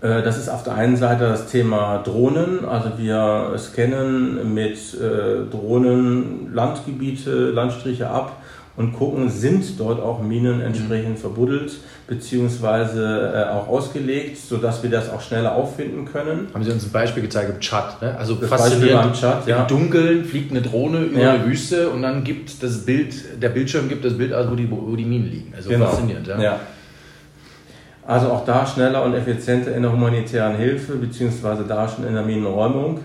äh, 0.00 0.22
das 0.22 0.38
ist 0.38 0.48
auf 0.48 0.64
der 0.64 0.74
einen 0.74 0.96
Seite 0.96 1.24
das 1.24 1.46
Thema 1.46 1.98
Drohnen. 1.98 2.64
Also 2.64 2.90
wir 2.98 3.54
scannen 3.56 4.54
mit 4.54 4.76
äh, 4.94 5.48
Drohnen 5.50 6.52
Landgebiete, 6.52 7.50
Landstriche 7.50 8.08
ab 8.08 8.37
und 8.78 8.92
gucken, 8.92 9.28
sind 9.28 9.78
dort 9.78 10.00
auch 10.00 10.22
Minen 10.22 10.60
entsprechend 10.60 11.16
mhm. 11.16 11.16
verbuddelt 11.16 11.72
beziehungsweise 12.06 13.34
äh, 13.34 13.50
auch 13.50 13.68
ausgelegt, 13.68 14.38
sodass 14.38 14.82
wir 14.84 14.88
das 14.88 15.10
auch 15.10 15.20
schneller 15.20 15.54
auffinden 15.54 16.06
können. 16.06 16.46
Haben 16.54 16.64
Sie 16.64 16.70
uns 16.70 16.86
ein 16.86 16.92
Beispiel 16.92 17.24
gezeigt 17.24 17.50
im 17.50 17.60
Chat, 17.60 18.00
ne? 18.00 18.16
Also 18.16 18.36
das 18.36 18.48
faszinierend. 18.48 19.14
Chat, 19.14 19.46
ja. 19.48 19.62
Im 19.62 19.66
Dunkeln 19.66 20.24
fliegt 20.24 20.52
eine 20.52 20.62
Drohne 20.62 21.00
über 21.00 21.20
ja. 21.20 21.32
eine 21.32 21.44
Wüste 21.44 21.90
und 21.90 22.02
dann 22.02 22.22
gibt 22.22 22.62
das 22.62 22.86
Bild, 22.86 23.42
der 23.42 23.48
Bildschirm 23.48 23.88
gibt 23.88 24.04
das 24.04 24.16
Bild 24.16 24.32
aus, 24.32 24.48
wo 24.48 24.54
die, 24.54 24.70
wo 24.70 24.94
die 24.94 25.04
Minen 25.04 25.28
liegen. 25.28 25.52
Also 25.54 25.68
genau. 25.68 25.86
faszinierend, 25.86 26.28
ja. 26.28 26.40
ja. 26.40 26.60
Also 28.06 28.28
auch 28.28 28.44
da 28.44 28.64
schneller 28.64 29.04
und 29.04 29.12
effizienter 29.12 29.74
in 29.74 29.82
der 29.82 29.92
humanitären 29.92 30.56
Hilfe, 30.56 30.94
beziehungsweise 30.94 31.64
da 31.64 31.88
schon 31.88 32.06
in 32.06 32.14
der 32.14 32.22
Minenräumung. 32.22 33.00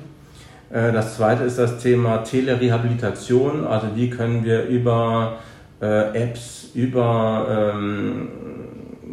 Äh, 0.70 0.92
das 0.92 1.18
zweite 1.18 1.44
ist 1.44 1.58
das 1.58 1.80
Thema 1.80 2.20
Telerehabilitation. 2.20 3.65
Also 3.65 3.88
wie 3.96 4.12
können 4.12 4.46
wir 4.46 4.65
über 4.65 5.39
äh, 5.82 6.24
Apps, 6.24 6.70
über 6.74 7.74
ähm, 7.75 8.27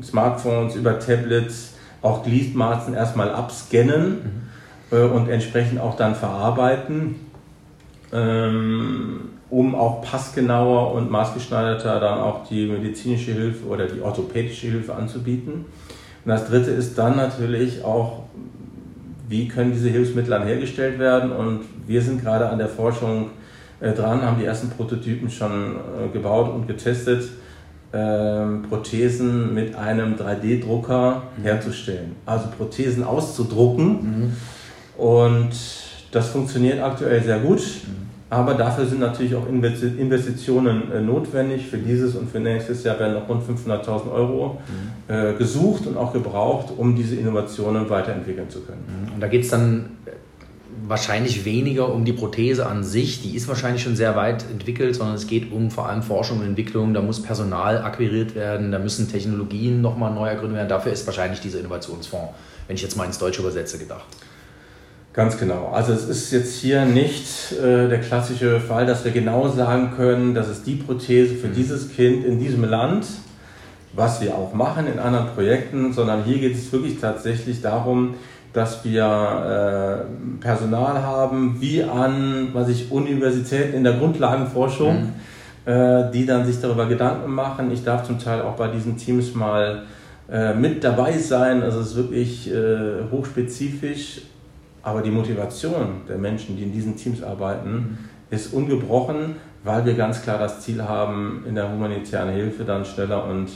Smartphones, 0.03 0.77
über 0.77 0.99
Tablets 0.99 1.75
auch 2.03 2.25
Gliedmaßen 2.25 2.95
erstmal 2.95 3.31
abscannen 3.31 4.49
mhm. 4.91 4.97
äh, 4.97 5.03
und 5.03 5.29
entsprechend 5.29 5.81
auch 5.81 5.97
dann 5.97 6.15
verarbeiten, 6.15 7.17
ähm, 8.13 9.21
um 9.51 9.75
auch 9.75 10.03
passgenauer 10.03 10.93
und 10.95 11.11
maßgeschneiderter 11.11 12.01
dann 12.01 12.21
auch 12.21 12.47
die 12.49 12.67
medizinische 12.67 13.33
Hilfe 13.33 13.67
oder 13.67 13.87
die 13.87 14.01
orthopädische 14.01 14.69
Hilfe 14.69 14.95
anzubieten. 14.95 15.67
Und 16.25 16.29
das 16.29 16.49
dritte 16.49 16.71
ist 16.71 16.97
dann 16.97 17.17
natürlich 17.17 17.85
auch, 17.85 18.25
wie 19.29 19.49
können 19.49 19.73
diese 19.73 19.89
Hilfsmittel 19.89 20.43
hergestellt 20.45 20.99
werden? 20.99 21.33
Und 21.33 21.61
wir 21.87 22.03
sind 22.03 22.23
gerade 22.23 22.49
an 22.49 22.59
der 22.59 22.69
Forschung 22.69 23.31
dran, 23.81 24.23
haben 24.23 24.39
die 24.39 24.45
ersten 24.45 24.71
Prototypen 24.71 25.31
schon 25.31 25.77
äh, 25.77 26.09
gebaut 26.13 26.53
und 26.53 26.67
getestet, 26.67 27.29
ähm, 27.93 28.63
Prothesen 28.69 29.53
mit 29.55 29.75
einem 29.75 30.15
3D-Drucker 30.15 31.23
mhm. 31.37 31.43
herzustellen. 31.43 32.17
Also 32.27 32.49
Prothesen 32.57 33.03
auszudrucken. 33.03 33.87
Mhm. 33.87 34.37
Und 34.97 35.51
das 36.13 36.29
funktioniert 36.29 36.81
aktuell 36.81 37.23
sehr 37.23 37.39
gut. 37.41 37.59
Mhm. 37.59 38.11
Aber 38.33 38.55
dafür 38.55 38.87
sind 38.87 39.01
natürlich 39.01 39.35
auch 39.35 39.49
Investitionen 39.49 40.93
äh, 40.93 41.01
notwendig. 41.01 41.67
Für 41.67 41.79
dieses 41.79 42.15
und 42.15 42.31
für 42.31 42.39
nächstes 42.39 42.85
Jahr 42.85 42.97
werden 43.01 43.15
noch 43.15 43.29
rund 43.29 43.43
500.000 43.43 44.13
Euro 44.13 44.61
mhm. 45.09 45.13
äh, 45.13 45.33
gesucht 45.33 45.89
und 45.89 45.97
auch 45.97 46.13
gebraucht, 46.13 46.69
um 46.77 46.95
diese 46.95 47.17
Innovationen 47.17 47.91
weiterentwickeln 47.91 48.49
zu 48.49 48.61
können. 48.61 48.85
Mhm. 48.87 49.15
Und 49.15 49.21
da 49.21 49.27
geht 49.27 49.43
es 49.43 49.51
dann 49.51 49.97
äh, 50.00 50.00
wahrscheinlich 50.91 51.45
weniger 51.45 51.95
um 51.95 52.05
die 52.05 52.13
Prothese 52.13 52.67
an 52.67 52.83
sich, 52.83 53.23
die 53.23 53.37
ist 53.37 53.47
wahrscheinlich 53.47 53.83
schon 53.83 53.95
sehr 53.95 54.17
weit 54.17 54.45
entwickelt, 54.51 54.97
sondern 54.97 55.15
es 55.15 55.29
geht 55.29 55.53
um 55.53 55.71
vor 55.71 55.89
allem 55.89 56.03
Forschung 56.03 56.41
und 56.41 56.47
Entwicklung, 56.47 56.93
da 56.93 57.01
muss 57.01 57.23
Personal 57.23 57.79
akquiriert 57.79 58.35
werden, 58.35 58.73
da 58.73 58.81
müssen 58.81 59.09
Technologien 59.09 59.81
nochmal 59.81 60.13
neu 60.13 60.29
ergründet 60.29 60.57
werden. 60.57 60.69
Dafür 60.69 60.93
ist 60.93 61.07
wahrscheinlich 61.07 61.41
dieser 61.41 61.61
Innovationsfonds, 61.61 62.35
wenn 62.67 62.75
ich 62.75 62.83
jetzt 62.83 62.97
mal 62.97 63.05
ins 63.05 63.19
Deutsche 63.19 63.41
übersetze, 63.41 63.79
gedacht. 63.79 64.05
Ganz 65.13 65.39
genau. 65.39 65.71
Also 65.73 65.93
es 65.93 66.09
ist 66.09 66.33
jetzt 66.33 66.57
hier 66.57 66.85
nicht 66.85 67.53
äh, 67.53 67.89
der 67.89 68.01
klassische 68.01 68.59
Fall, 68.59 68.85
dass 68.85 69.05
wir 69.05 69.13
genau 69.13 69.49
sagen 69.49 69.93
können, 69.97 70.35
das 70.35 70.49
ist 70.49 70.67
die 70.67 70.75
Prothese 70.75 71.37
für 71.37 71.49
mhm. 71.49 71.55
dieses 71.55 71.95
Kind 71.95 72.25
in 72.25 72.41
diesem 72.41 72.65
Land, 72.65 73.07
was 73.93 74.21
wir 74.21 74.35
auch 74.35 74.55
machen 74.55 74.89
in 74.89 74.99
anderen 74.99 75.29
Projekten, 75.35 75.93
sondern 75.93 76.25
hier 76.25 76.39
geht 76.39 76.57
es 76.57 76.73
wirklich 76.73 77.01
tatsächlich 77.01 77.61
darum, 77.61 78.15
dass 78.53 78.85
wir 78.85 80.07
äh, 80.09 80.41
Personal 80.43 81.03
haben, 81.03 81.57
wie 81.61 81.85
an 81.85 82.49
was 82.53 82.69
ich, 82.69 82.91
Universitäten 82.91 83.77
in 83.77 83.85
der 83.85 83.95
Grundlagenforschung, 83.95 85.13
mhm. 85.67 85.73
äh, 85.73 86.11
die 86.11 86.27
dann 86.27 86.45
sich 86.45 86.61
darüber 86.61 86.87
Gedanken 86.87 87.31
machen. 87.31 87.71
Ich 87.71 87.85
darf 87.85 88.05
zum 88.05 88.19
Teil 88.19 88.43
auch 88.43 88.57
bei 88.57 88.69
diesen 88.69 88.97
Teams 88.97 89.35
mal 89.35 89.85
äh, 90.31 90.55
mit 90.55 90.83
dabei 90.83 91.17
sein. 91.19 91.63
Also 91.63 91.81
es 91.81 91.89
ist 91.89 91.97
wirklich 91.97 92.53
äh, 92.53 93.11
hochspezifisch 93.11 94.23
aber 94.83 95.03
die 95.03 95.11
Motivation 95.11 96.03
der 96.09 96.19
Menschen, 96.19 96.57
die 96.57 96.63
in 96.65 96.73
diesen 96.73 96.97
Teams 96.97 97.23
arbeiten, 97.23 97.73
mhm. 97.73 97.99
ist 98.31 98.53
ungebrochen, 98.53 99.37
weil 99.63 99.85
wir 99.85 99.95
ganz 99.95 100.23
klar 100.23 100.39
das 100.39 100.61
Ziel 100.61 100.83
haben, 100.83 101.45
in 101.47 101.55
der 101.55 101.71
humanitären 101.71 102.31
Hilfe 102.31 102.65
dann 102.65 102.85
schneller 102.85 103.25
und 103.25 103.51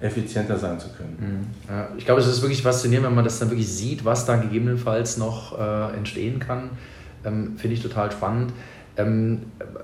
effizienter 0.00 0.58
sein 0.58 0.80
zu 0.80 0.88
können. 0.88 1.16
Mhm. 1.20 1.72
Ja, 1.72 1.88
ich 1.96 2.04
glaube, 2.04 2.20
es 2.20 2.26
ist 2.26 2.40
wirklich 2.42 2.62
faszinierend, 2.62 3.06
wenn 3.06 3.14
man 3.14 3.24
das 3.24 3.38
dann 3.38 3.50
wirklich 3.50 3.68
sieht, 3.68 4.04
was 4.04 4.24
da 4.24 4.36
gegebenenfalls 4.36 5.18
noch 5.18 5.58
äh, 5.58 5.96
entstehen 5.96 6.38
kann. 6.38 6.70
Ähm, 7.24 7.54
Finde 7.58 7.74
ich 7.74 7.82
total 7.82 8.10
spannend. 8.10 8.52
Ähm, 8.96 9.42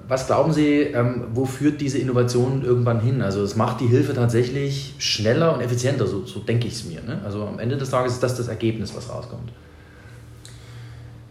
was 0.08 0.26
glauben 0.26 0.52
Sie, 0.52 0.80
ähm, 0.80 1.24
wo 1.32 1.44
führt 1.44 1.80
diese 1.80 1.98
Innovation 1.98 2.64
irgendwann 2.64 3.00
hin? 3.00 3.22
Also 3.22 3.42
es 3.42 3.56
macht 3.56 3.80
die 3.80 3.86
Hilfe 3.86 4.14
tatsächlich 4.14 4.94
schneller 4.98 5.54
und 5.54 5.60
effizienter, 5.60 6.06
so, 6.06 6.24
so 6.24 6.40
denke 6.40 6.66
ich 6.66 6.74
es 6.74 6.84
mir. 6.84 7.02
Ne? 7.02 7.20
Also 7.24 7.46
am 7.46 7.58
Ende 7.58 7.76
des 7.76 7.90
Tages 7.90 8.14
ist 8.14 8.22
das 8.22 8.36
das 8.36 8.48
Ergebnis, 8.48 8.94
was 8.96 9.08
rauskommt. 9.08 9.52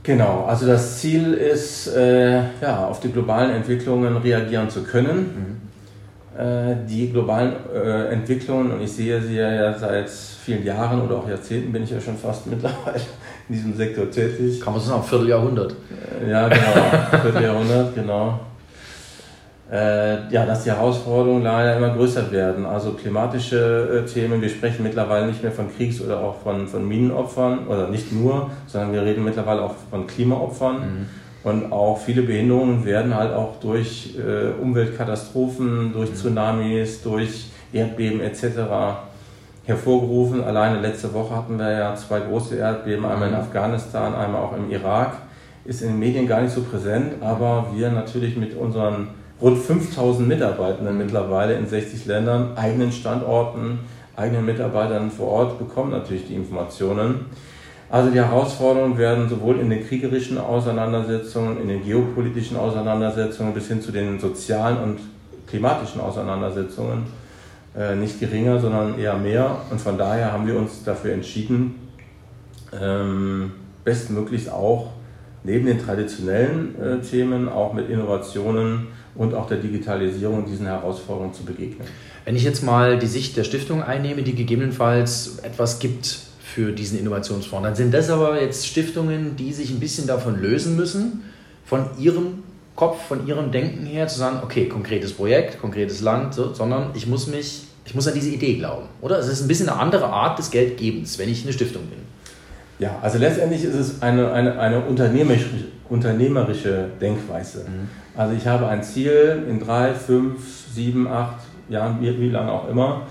Genau, 0.04 0.46
also 0.46 0.68
das 0.68 1.00
Ziel 1.00 1.34
ist, 1.34 1.88
äh, 1.88 2.44
ja, 2.62 2.88
auf 2.88 3.00
die 3.00 3.12
globalen 3.12 3.50
Entwicklungen 3.50 4.18
reagieren 4.18 4.70
zu 4.70 4.84
können. 4.84 5.18
Mhm. 5.18 5.65
Äh, 6.38 6.76
die 6.86 7.12
globalen 7.12 7.54
äh, 7.74 8.08
Entwicklungen, 8.08 8.74
und 8.74 8.82
ich 8.82 8.92
sehe 8.92 9.22
sie 9.22 9.38
ja 9.38 9.74
seit 9.78 10.10
vielen 10.10 10.66
Jahren 10.66 11.02
oder 11.02 11.16
auch 11.16 11.30
Jahrzehnten, 11.30 11.72
bin 11.72 11.84
ich 11.84 11.92
ja 11.92 12.02
schon 12.02 12.18
fast 12.18 12.46
mittlerweile 12.48 13.00
in 13.48 13.56
diesem 13.56 13.74
Sektor 13.74 14.12
tätig. 14.12 14.60
Kann 14.60 14.74
man 14.74 14.82
sagen, 14.82 15.02
Vierteljahrhundert. 15.02 15.76
Äh, 16.22 16.30
ja, 16.30 16.50
genau, 16.50 17.22
Vierteljahrhundert, 17.22 17.96
genau 17.96 18.40
ja, 19.68 20.46
dass 20.46 20.64
die 20.64 20.70
Herausforderungen 20.70 21.42
leider 21.42 21.76
immer 21.76 21.90
größer 21.90 22.32
werden. 22.32 22.68
Also 22.68 22.92
klimatische 22.92 24.06
Themen, 24.14 24.40
wir 24.40 24.48
sprechen 24.48 24.84
mittlerweile 24.84 25.26
nicht 25.26 25.42
mehr 25.42 25.52
von 25.52 25.76
Kriegs- 25.76 26.00
oder 26.02 26.20
auch 26.20 26.40
von, 26.42 26.68
von 26.68 26.88
Minenopfern, 26.88 27.68
oder 27.68 27.88
nicht 27.88 28.12
nur, 28.12 28.52
sondern 28.68 28.94
wir 28.94 29.02
reden 29.02 29.24
mittlerweile 29.24 29.64
auch 29.64 29.74
von 29.90 30.06
Klimaopfern. 30.06 30.76
Mhm. 30.76 31.06
Und 31.46 31.72
auch 31.72 32.00
viele 32.00 32.24
Behinderungen 32.24 32.86
werden 32.86 33.14
halt 33.14 33.32
auch 33.32 33.60
durch 33.60 34.16
äh, 34.18 34.60
Umweltkatastrophen, 34.60 35.94
durch. 35.94 36.12
Tsunamis, 36.16 37.04
durch 37.04 37.52
Erdbeben 37.72 38.20
etc. 38.20 38.46
hervorgerufen. 39.64 40.44
Alleine 40.44 40.82
letzte 40.82 41.14
Woche 41.14 41.36
hatten 41.36 41.60
wir 41.60 41.72
ja 41.72 41.96
zwei 41.96 42.22
große 42.22 42.56
Erdbeben, 42.56 43.06
einmal 43.06 43.28
in 43.28 43.36
mhm. 43.36 43.42
Afghanistan, 43.42 44.16
einmal 44.16 44.42
auch 44.42 44.58
im 44.58 44.72
Irak. 44.72 45.18
Ist 45.66 45.84
in 45.84 45.90
den 45.90 46.00
Medien 46.00 46.28
gar 46.28 46.42
nicht 46.42 46.54
so 46.54 46.64
präsent, 46.64 47.22
aber 47.22 47.68
wir 47.76 47.92
natürlich 47.92 48.36
mit 48.36 48.58
unseren 48.58 49.10
rund 49.40 49.60
5000 49.60 50.28
Mitarbeitenden 50.28 50.98
mittlerweile 50.98 51.54
in 51.54 51.68
60 51.68 52.08
Ländern, 52.08 52.58
eigenen 52.58 52.92
Standorten, 52.92 53.82
eigenen 54.16 54.48
Mitarbeitern 54.48 55.12
vor 55.12 55.28
Ort 55.28 55.60
bekommen 55.60 55.92
natürlich 55.92 56.28
die 56.28 56.34
Informationen. 56.34 57.28
Also 57.90 58.10
die 58.10 58.18
Herausforderungen 58.18 58.98
werden 58.98 59.30
sowohl 59.30 59.60
in 59.60 59.70
den 59.70 59.86
kriegerischen 59.88 60.38
Auseinandersetzungen, 60.38 61.62
in 61.62 61.68
den 61.68 61.84
geopolitischen 61.84 62.58
Auseinandersetzungen 62.58 63.54
bis 63.54 63.68
hin 63.68 63.82
zu 63.82 63.92
den 63.92 64.20
sozialen 64.20 64.78
und 64.78 65.00
klimatischen 65.48 66.02
Auseinandersetzungen 66.02 67.04
äh, 67.78 67.96
nicht 67.96 68.20
geringer, 68.20 68.60
sondern 68.60 68.98
eher 68.98 69.16
mehr. 69.18 69.58
Und 69.70 69.80
von 69.80 69.98
daher 69.98 70.32
haben 70.32 70.48
wir 70.48 70.58
uns 70.58 70.84
dafür 70.84 71.14
entschieden, 71.14 71.76
ähm, 72.80 73.52
bestmöglichst 73.84 74.52
auch 74.52 74.92
neben 75.44 75.68
den 75.68 75.80
traditionellen 75.80 76.76
äh, 76.82 77.02
Themen 77.02 77.48
auch 77.48 77.74
mit 77.74 77.90
Innovationen 77.90 78.88
und 79.14 79.34
auch 79.34 79.48
der 79.48 79.58
Digitalisierung 79.58 80.46
diesen 80.46 80.66
Herausforderungen 80.66 81.34
zu 81.34 81.44
begegnen. 81.44 81.88
Wenn 82.26 82.36
ich 82.36 82.44
jetzt 82.44 82.64
mal 82.64 82.98
die 82.98 83.08
Sicht 83.08 83.38
der 83.38 83.44
Stiftung 83.44 83.84
einnehme, 83.84 84.24
die 84.24 84.34
gegebenenfalls 84.34 85.40
etwas 85.44 85.80
gibt 85.80 86.20
für 86.56 86.72
diesen 86.72 86.98
Innovationsfonds. 86.98 87.66
Dann 87.66 87.76
sind 87.76 87.94
das 87.94 88.10
aber 88.10 88.42
jetzt 88.42 88.66
Stiftungen, 88.66 89.36
die 89.36 89.52
sich 89.52 89.72
ein 89.72 89.82
bisschen 89.82 90.08
davon 90.08 90.42
lösen 90.42 90.78
müssen, 90.78 91.26
von 91.66 91.88
ihrem 92.00 92.44
Kopf, 92.78 93.08
von 93.10 93.28
ihrem 93.28 93.52
Denken 93.52 93.86
her, 93.86 94.08
zu 94.08 94.20
sagen, 94.20 94.40
okay, 94.42 94.70
konkretes 94.70 95.12
Projekt, 95.12 95.60
konkretes 95.60 96.00
Land, 96.00 96.34
so, 96.34 96.54
sondern 96.54 96.92
ich 96.94 97.08
muss 97.08 97.28
mich, 97.28 97.64
ich 97.84 97.94
muss 97.94 98.08
an 98.08 98.14
diese 98.14 98.30
Idee 98.30 98.56
glauben. 98.56 98.86
Oder? 99.02 99.20
Es 99.20 99.28
ist 99.28 99.42
ein 99.42 99.50
bisschen 99.50 99.68
eine 99.68 99.78
andere 99.82 100.06
Art 100.06 100.40
des 100.40 100.50
Geldgebens, 100.50 101.20
wenn 101.20 101.28
ich 101.28 101.44
eine 101.44 101.52
Stiftung 101.52 101.84
bin. 101.88 102.00
Ja, 102.80 103.00
also 103.02 103.18
letztendlich 103.18 103.66
ist 103.66 103.76
es 103.76 104.02
eine, 104.02 104.32
eine, 104.32 104.58
eine 104.58 104.80
unternehmerische, 104.80 105.50
unternehmerische 105.90 106.88
Denkweise. 107.02 107.66
Mhm. 107.66 107.90
Also 108.16 108.34
ich 108.34 108.48
habe 108.48 108.68
ein 108.68 108.82
Ziel 108.82 109.44
in 109.50 109.60
drei, 109.60 109.94
fünf, 109.94 110.40
sieben, 110.74 111.06
acht 111.06 111.42
Jahren, 111.68 112.00
wie, 112.00 112.18
wie 112.18 112.30
lange 112.30 112.50
auch 112.50 112.70
immer, 112.70 113.02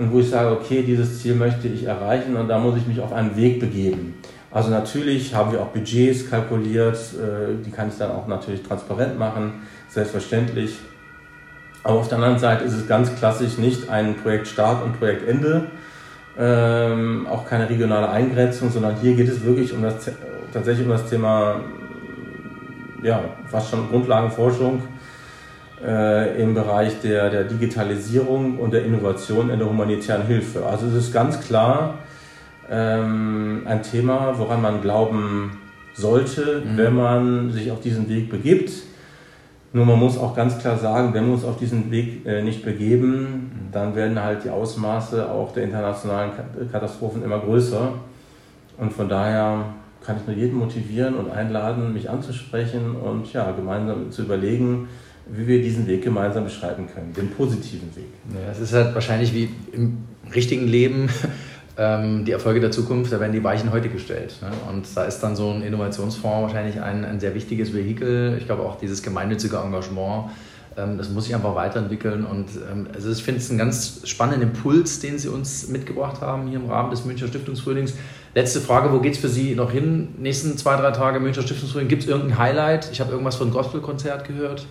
und 0.00 0.10
wo 0.14 0.20
ich 0.20 0.30
sage, 0.30 0.50
okay, 0.50 0.82
dieses 0.82 1.20
Ziel 1.20 1.34
möchte 1.34 1.68
ich 1.68 1.84
erreichen 1.84 2.34
und 2.34 2.48
da 2.48 2.58
muss 2.58 2.78
ich 2.78 2.86
mich 2.86 3.00
auf 3.00 3.12
einen 3.12 3.36
Weg 3.36 3.60
begeben. 3.60 4.14
Also 4.50 4.70
natürlich 4.70 5.34
haben 5.34 5.52
wir 5.52 5.60
auch 5.60 5.66
Budgets 5.66 6.30
kalkuliert, 6.30 6.96
äh, 6.96 7.62
die 7.62 7.70
kann 7.70 7.90
ich 7.90 7.98
dann 7.98 8.10
auch 8.10 8.26
natürlich 8.26 8.62
transparent 8.62 9.18
machen, 9.18 9.60
selbstverständlich. 9.88 10.78
Aber 11.82 11.98
auf 11.98 12.08
der 12.08 12.16
anderen 12.16 12.38
Seite 12.38 12.64
ist 12.64 12.72
es 12.72 12.88
ganz 12.88 13.14
klassisch 13.14 13.58
nicht 13.58 13.90
ein 13.90 14.16
Projektstart 14.16 14.82
und 14.82 14.98
Projektende, 14.98 15.66
ähm, 16.38 17.26
auch 17.30 17.46
keine 17.46 17.68
regionale 17.68 18.08
Eingrenzung, 18.08 18.70
sondern 18.70 18.96
hier 19.02 19.14
geht 19.14 19.28
es 19.28 19.44
wirklich 19.44 19.70
um 19.74 19.82
das, 19.82 20.10
tatsächlich 20.50 20.86
um 20.86 20.92
das 20.92 21.10
Thema, 21.10 21.60
ja, 23.02 23.20
fast 23.50 23.68
schon 23.68 23.86
Grundlagenforschung 23.90 24.82
äh, 25.84 26.42
im 26.42 26.54
Bereich 26.54 27.00
der, 27.00 27.30
der 27.30 27.44
Digitalisierung 27.44 28.58
und 28.58 28.72
der 28.72 28.84
Innovation 28.84 29.50
in 29.50 29.58
der 29.58 29.68
humanitären 29.68 30.26
Hilfe. 30.26 30.66
Also 30.66 30.86
es 30.86 30.94
ist 30.94 31.12
ganz 31.12 31.40
klar 31.40 31.98
ähm, 32.70 33.62
ein 33.64 33.82
Thema, 33.82 34.38
woran 34.38 34.62
man 34.62 34.80
glauben 34.80 35.58
sollte, 35.94 36.62
mhm. 36.64 36.76
wenn 36.76 36.94
man 36.94 37.50
sich 37.50 37.70
auf 37.70 37.80
diesen 37.80 38.08
Weg 38.08 38.30
begibt. 38.30 38.70
Nur 39.72 39.86
man 39.86 39.98
muss 39.98 40.18
auch 40.18 40.34
ganz 40.34 40.58
klar 40.58 40.76
sagen, 40.76 41.14
wenn 41.14 41.26
wir 41.26 41.34
uns 41.34 41.44
auf 41.44 41.56
diesen 41.56 41.90
Weg 41.90 42.26
äh, 42.26 42.42
nicht 42.42 42.64
begeben, 42.64 43.70
dann 43.72 43.94
werden 43.94 44.20
halt 44.20 44.44
die 44.44 44.50
Ausmaße 44.50 45.30
auch 45.30 45.52
der 45.52 45.64
internationalen 45.64 46.32
Katastrophen 46.72 47.22
immer 47.22 47.38
größer. 47.38 47.92
Und 48.78 48.92
von 48.92 49.08
daher 49.08 49.66
kann 50.04 50.16
ich 50.16 50.26
nur 50.26 50.36
jeden 50.36 50.58
motivieren 50.58 51.14
und 51.14 51.30
einladen, 51.30 51.92
mich 51.92 52.10
anzusprechen 52.10 52.96
und 52.96 53.32
ja, 53.32 53.52
gemeinsam 53.52 54.10
zu 54.10 54.22
überlegen, 54.22 54.88
wie 55.32 55.46
wir 55.46 55.62
diesen 55.62 55.86
Weg 55.86 56.02
gemeinsam 56.02 56.44
beschreiten 56.44 56.86
können, 56.92 57.12
den 57.12 57.30
positiven 57.30 57.94
Weg. 57.94 58.06
Ja, 58.34 58.50
es 58.50 58.60
ist 58.60 58.72
halt 58.72 58.94
wahrscheinlich 58.94 59.32
wie 59.32 59.48
im 59.72 59.98
richtigen 60.34 60.66
Leben 60.66 61.08
ähm, 61.78 62.24
die 62.24 62.32
Erfolge 62.32 62.60
der 62.60 62.70
Zukunft, 62.70 63.12
da 63.12 63.20
werden 63.20 63.32
die 63.32 63.44
Weichen 63.44 63.72
heute 63.72 63.88
gestellt. 63.88 64.34
Ne? 64.42 64.50
Und 64.70 64.86
da 64.94 65.04
ist 65.04 65.20
dann 65.20 65.36
so 65.36 65.50
ein 65.50 65.62
Innovationsfonds 65.62 66.52
wahrscheinlich 66.52 66.80
ein, 66.80 67.04
ein 67.04 67.20
sehr 67.20 67.34
wichtiges 67.34 67.72
Vehikel. 67.72 68.36
Ich 68.38 68.46
glaube 68.46 68.62
auch 68.62 68.78
dieses 68.78 69.02
gemeinnützige 69.02 69.56
Engagement, 69.56 70.30
ähm, 70.76 70.98
das 70.98 71.10
muss 71.10 71.24
sich 71.24 71.34
einfach 71.34 71.54
weiterentwickeln. 71.54 72.24
Und 72.24 72.48
ähm, 72.70 72.88
also 72.92 73.10
ich 73.10 73.22
finde 73.22 73.40
es 73.40 73.50
einen 73.50 73.58
ganz 73.58 74.02
spannenden 74.04 74.50
Impuls, 74.50 75.00
den 75.00 75.18
Sie 75.18 75.28
uns 75.28 75.68
mitgebracht 75.68 76.20
haben 76.20 76.48
hier 76.48 76.58
im 76.58 76.68
Rahmen 76.68 76.90
des 76.90 77.04
Münchner 77.04 77.28
Stiftungsfrühlings. 77.28 77.94
Letzte 78.34 78.60
Frage, 78.60 78.92
wo 78.92 79.00
geht 79.00 79.14
es 79.14 79.18
für 79.18 79.28
Sie 79.28 79.54
noch 79.54 79.70
hin? 79.70 80.08
Nächsten 80.18 80.56
zwei, 80.56 80.76
drei 80.76 80.90
Tage 80.92 81.18
Münchner 81.20 81.42
Stiftungsfrühling, 81.42 81.88
gibt 81.88 82.02
es 82.02 82.08
irgendein 82.08 82.38
Highlight? 82.38 82.90
Ich 82.92 83.00
habe 83.00 83.10
irgendwas 83.10 83.36
von 83.36 83.50
Gospelkonzert 83.50 84.26
gehört. 84.26 84.66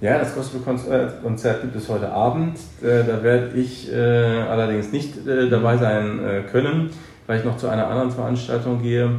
Ja, 0.00 0.16
das 0.16 0.32
Gospelkonzert 0.36 1.60
gibt 1.60 1.74
es 1.74 1.88
heute 1.88 2.12
Abend. 2.12 2.56
Äh, 2.82 3.02
da 3.04 3.20
werde 3.20 3.58
ich 3.58 3.92
äh, 3.92 3.96
allerdings 3.96 4.92
nicht 4.92 5.26
äh, 5.26 5.48
dabei 5.48 5.76
sein 5.76 6.44
können, 6.52 6.90
weil 7.26 7.40
ich 7.40 7.44
noch 7.44 7.56
zu 7.56 7.66
einer 7.66 7.88
anderen 7.88 8.12
Veranstaltung 8.12 8.80
gehe. 8.80 9.10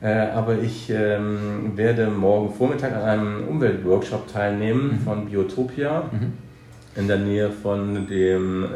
Aber 0.00 0.58
ich 0.58 0.90
ähm, 0.90 1.72
werde 1.74 2.06
morgen 2.06 2.52
Vormittag 2.52 2.94
an 2.94 3.02
einem 3.02 3.48
Umweltworkshop 3.48 4.30
teilnehmen 4.30 4.92
mhm. 4.92 4.98
von 5.00 5.26
Biotopia 5.26 6.04
mhm. 6.12 6.34
in 6.96 7.08
der 7.08 7.16
Nähe 7.18 7.50
von 7.50 8.06
dem 8.06 8.66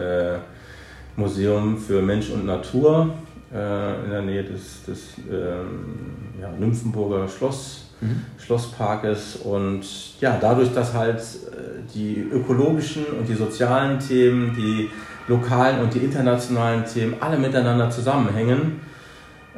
Museum 1.17 1.77
für 1.77 2.01
Mensch 2.01 2.31
und 2.31 2.47
Natur 2.47 3.11
in 3.53 4.11
der 4.11 4.23
Nähe 4.23 4.45
des, 4.45 4.85
des 4.85 5.15
ähm, 5.31 5.97
ja, 6.41 6.51
Nymphenburger 6.53 7.29
Schloss 7.29 7.91
mhm. 8.01 8.25
Schlossparkes. 8.39 9.37
Und 9.37 9.85
ja, 10.21 10.39
dadurch, 10.41 10.73
dass 10.73 10.95
halt 10.95 11.19
äh, 11.19 11.83
die 11.95 12.27
ökologischen 12.33 13.05
und 13.19 13.29
die 13.29 13.35
sozialen 13.35 13.99
Themen, 13.99 14.55
die 14.55 14.91
lokalen 15.29 15.81
und 15.81 15.95
die 15.95 15.99
internationalen 15.99 16.85
Themen 16.85 17.17
alle 17.21 17.39
miteinander 17.39 17.91
zusammenhängen, 17.91 18.81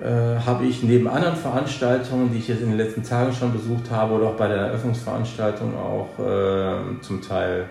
äh, 0.00 0.38
habe 0.44 0.64
ich 0.64 0.82
neben 0.82 1.08
anderen 1.08 1.36
Veranstaltungen, 1.36 2.32
die 2.32 2.38
ich 2.38 2.48
jetzt 2.48 2.62
in 2.62 2.70
den 2.70 2.78
letzten 2.78 3.02
Tagen 3.02 3.32
schon 3.32 3.52
besucht 3.52 3.90
habe 3.90 4.14
oder 4.14 4.28
auch 4.28 4.36
bei 4.36 4.48
der 4.48 4.58
Eröffnungsveranstaltung 4.58 5.74
auch 5.76 6.18
äh, 6.18 7.00
zum 7.00 7.22
Teil 7.22 7.66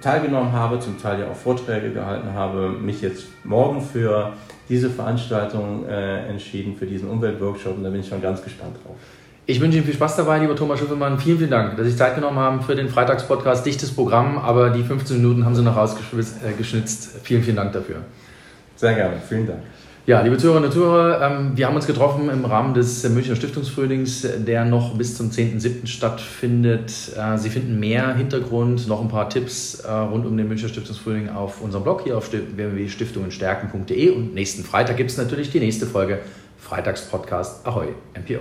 teilgenommen 0.00 0.52
habe, 0.52 0.78
zum 0.80 1.00
Teil 1.00 1.20
ja 1.20 1.26
auch 1.28 1.36
Vorträge 1.36 1.90
gehalten 1.90 2.32
habe, 2.32 2.70
mich 2.70 3.00
jetzt 3.00 3.26
morgen 3.44 3.80
für 3.80 4.32
diese 4.68 4.90
Veranstaltung 4.90 5.86
äh, 5.86 6.28
entschieden, 6.28 6.76
für 6.76 6.86
diesen 6.86 7.08
Umweltworkshop 7.08 7.76
und 7.76 7.84
da 7.84 7.90
bin 7.90 8.00
ich 8.00 8.08
schon 8.08 8.22
ganz 8.22 8.42
gespannt 8.42 8.76
drauf. 8.84 8.96
Ich 9.46 9.60
wünsche 9.60 9.78
Ihnen 9.78 9.86
viel 9.86 9.94
Spaß 9.94 10.16
dabei, 10.16 10.38
lieber 10.40 10.54
Thomas 10.54 10.78
Schüffelmann. 10.78 11.18
Vielen, 11.18 11.38
vielen 11.38 11.50
Dank, 11.50 11.76
dass 11.78 11.86
Sie 11.86 11.96
Zeit 11.96 12.14
genommen 12.14 12.38
haben 12.38 12.60
für 12.60 12.74
den 12.74 12.90
Freitagspodcast. 12.90 13.64
Dichtes 13.64 13.90
Programm, 13.90 14.36
aber 14.36 14.68
die 14.68 14.82
15 14.82 15.16
Minuten 15.16 15.46
haben 15.46 15.54
Sie 15.54 15.62
noch 15.62 15.74
rausgeschnitzt. 15.74 17.16
Äh, 17.16 17.20
vielen, 17.22 17.42
vielen 17.42 17.56
Dank 17.56 17.72
dafür. 17.72 17.96
Sehr 18.76 18.94
gerne, 18.94 19.16
vielen 19.26 19.46
Dank. 19.46 19.60
Ja, 20.08 20.22
liebe 20.22 20.38
Zuhörerinnen 20.38 20.70
und 20.70 20.74
Zuhörer, 20.74 21.20
ähm, 21.20 21.52
wir 21.54 21.66
haben 21.66 21.76
uns 21.76 21.86
getroffen 21.86 22.30
im 22.30 22.46
Rahmen 22.46 22.72
des 22.72 23.06
Münchner 23.10 23.36
Stiftungsfrühlings, 23.36 24.26
der 24.38 24.64
noch 24.64 24.96
bis 24.96 25.18
zum 25.18 25.28
10.7. 25.28 25.86
stattfindet. 25.86 26.90
Äh, 27.14 27.36
Sie 27.36 27.50
finden 27.50 27.78
mehr 27.78 28.14
Hintergrund, 28.14 28.88
noch 28.88 29.02
ein 29.02 29.08
paar 29.08 29.28
Tipps 29.28 29.80
äh, 29.80 29.92
rund 29.92 30.24
um 30.24 30.34
den 30.38 30.48
Münchner 30.48 30.70
Stiftungsfrühling 30.70 31.28
auf 31.28 31.60
unserem 31.60 31.84
Blog 31.84 32.04
hier 32.04 32.16
auf 32.16 32.32
www.stiftungenstärken.de 32.32 34.08
und 34.12 34.32
nächsten 34.32 34.64
Freitag 34.64 34.96
gibt 34.96 35.10
es 35.10 35.18
natürlich 35.18 35.50
die 35.50 35.60
nächste 35.60 35.84
Folge 35.84 36.20
Freitagspodcast 36.56 37.66
Ahoi, 37.66 37.88
MPO. 38.18 38.40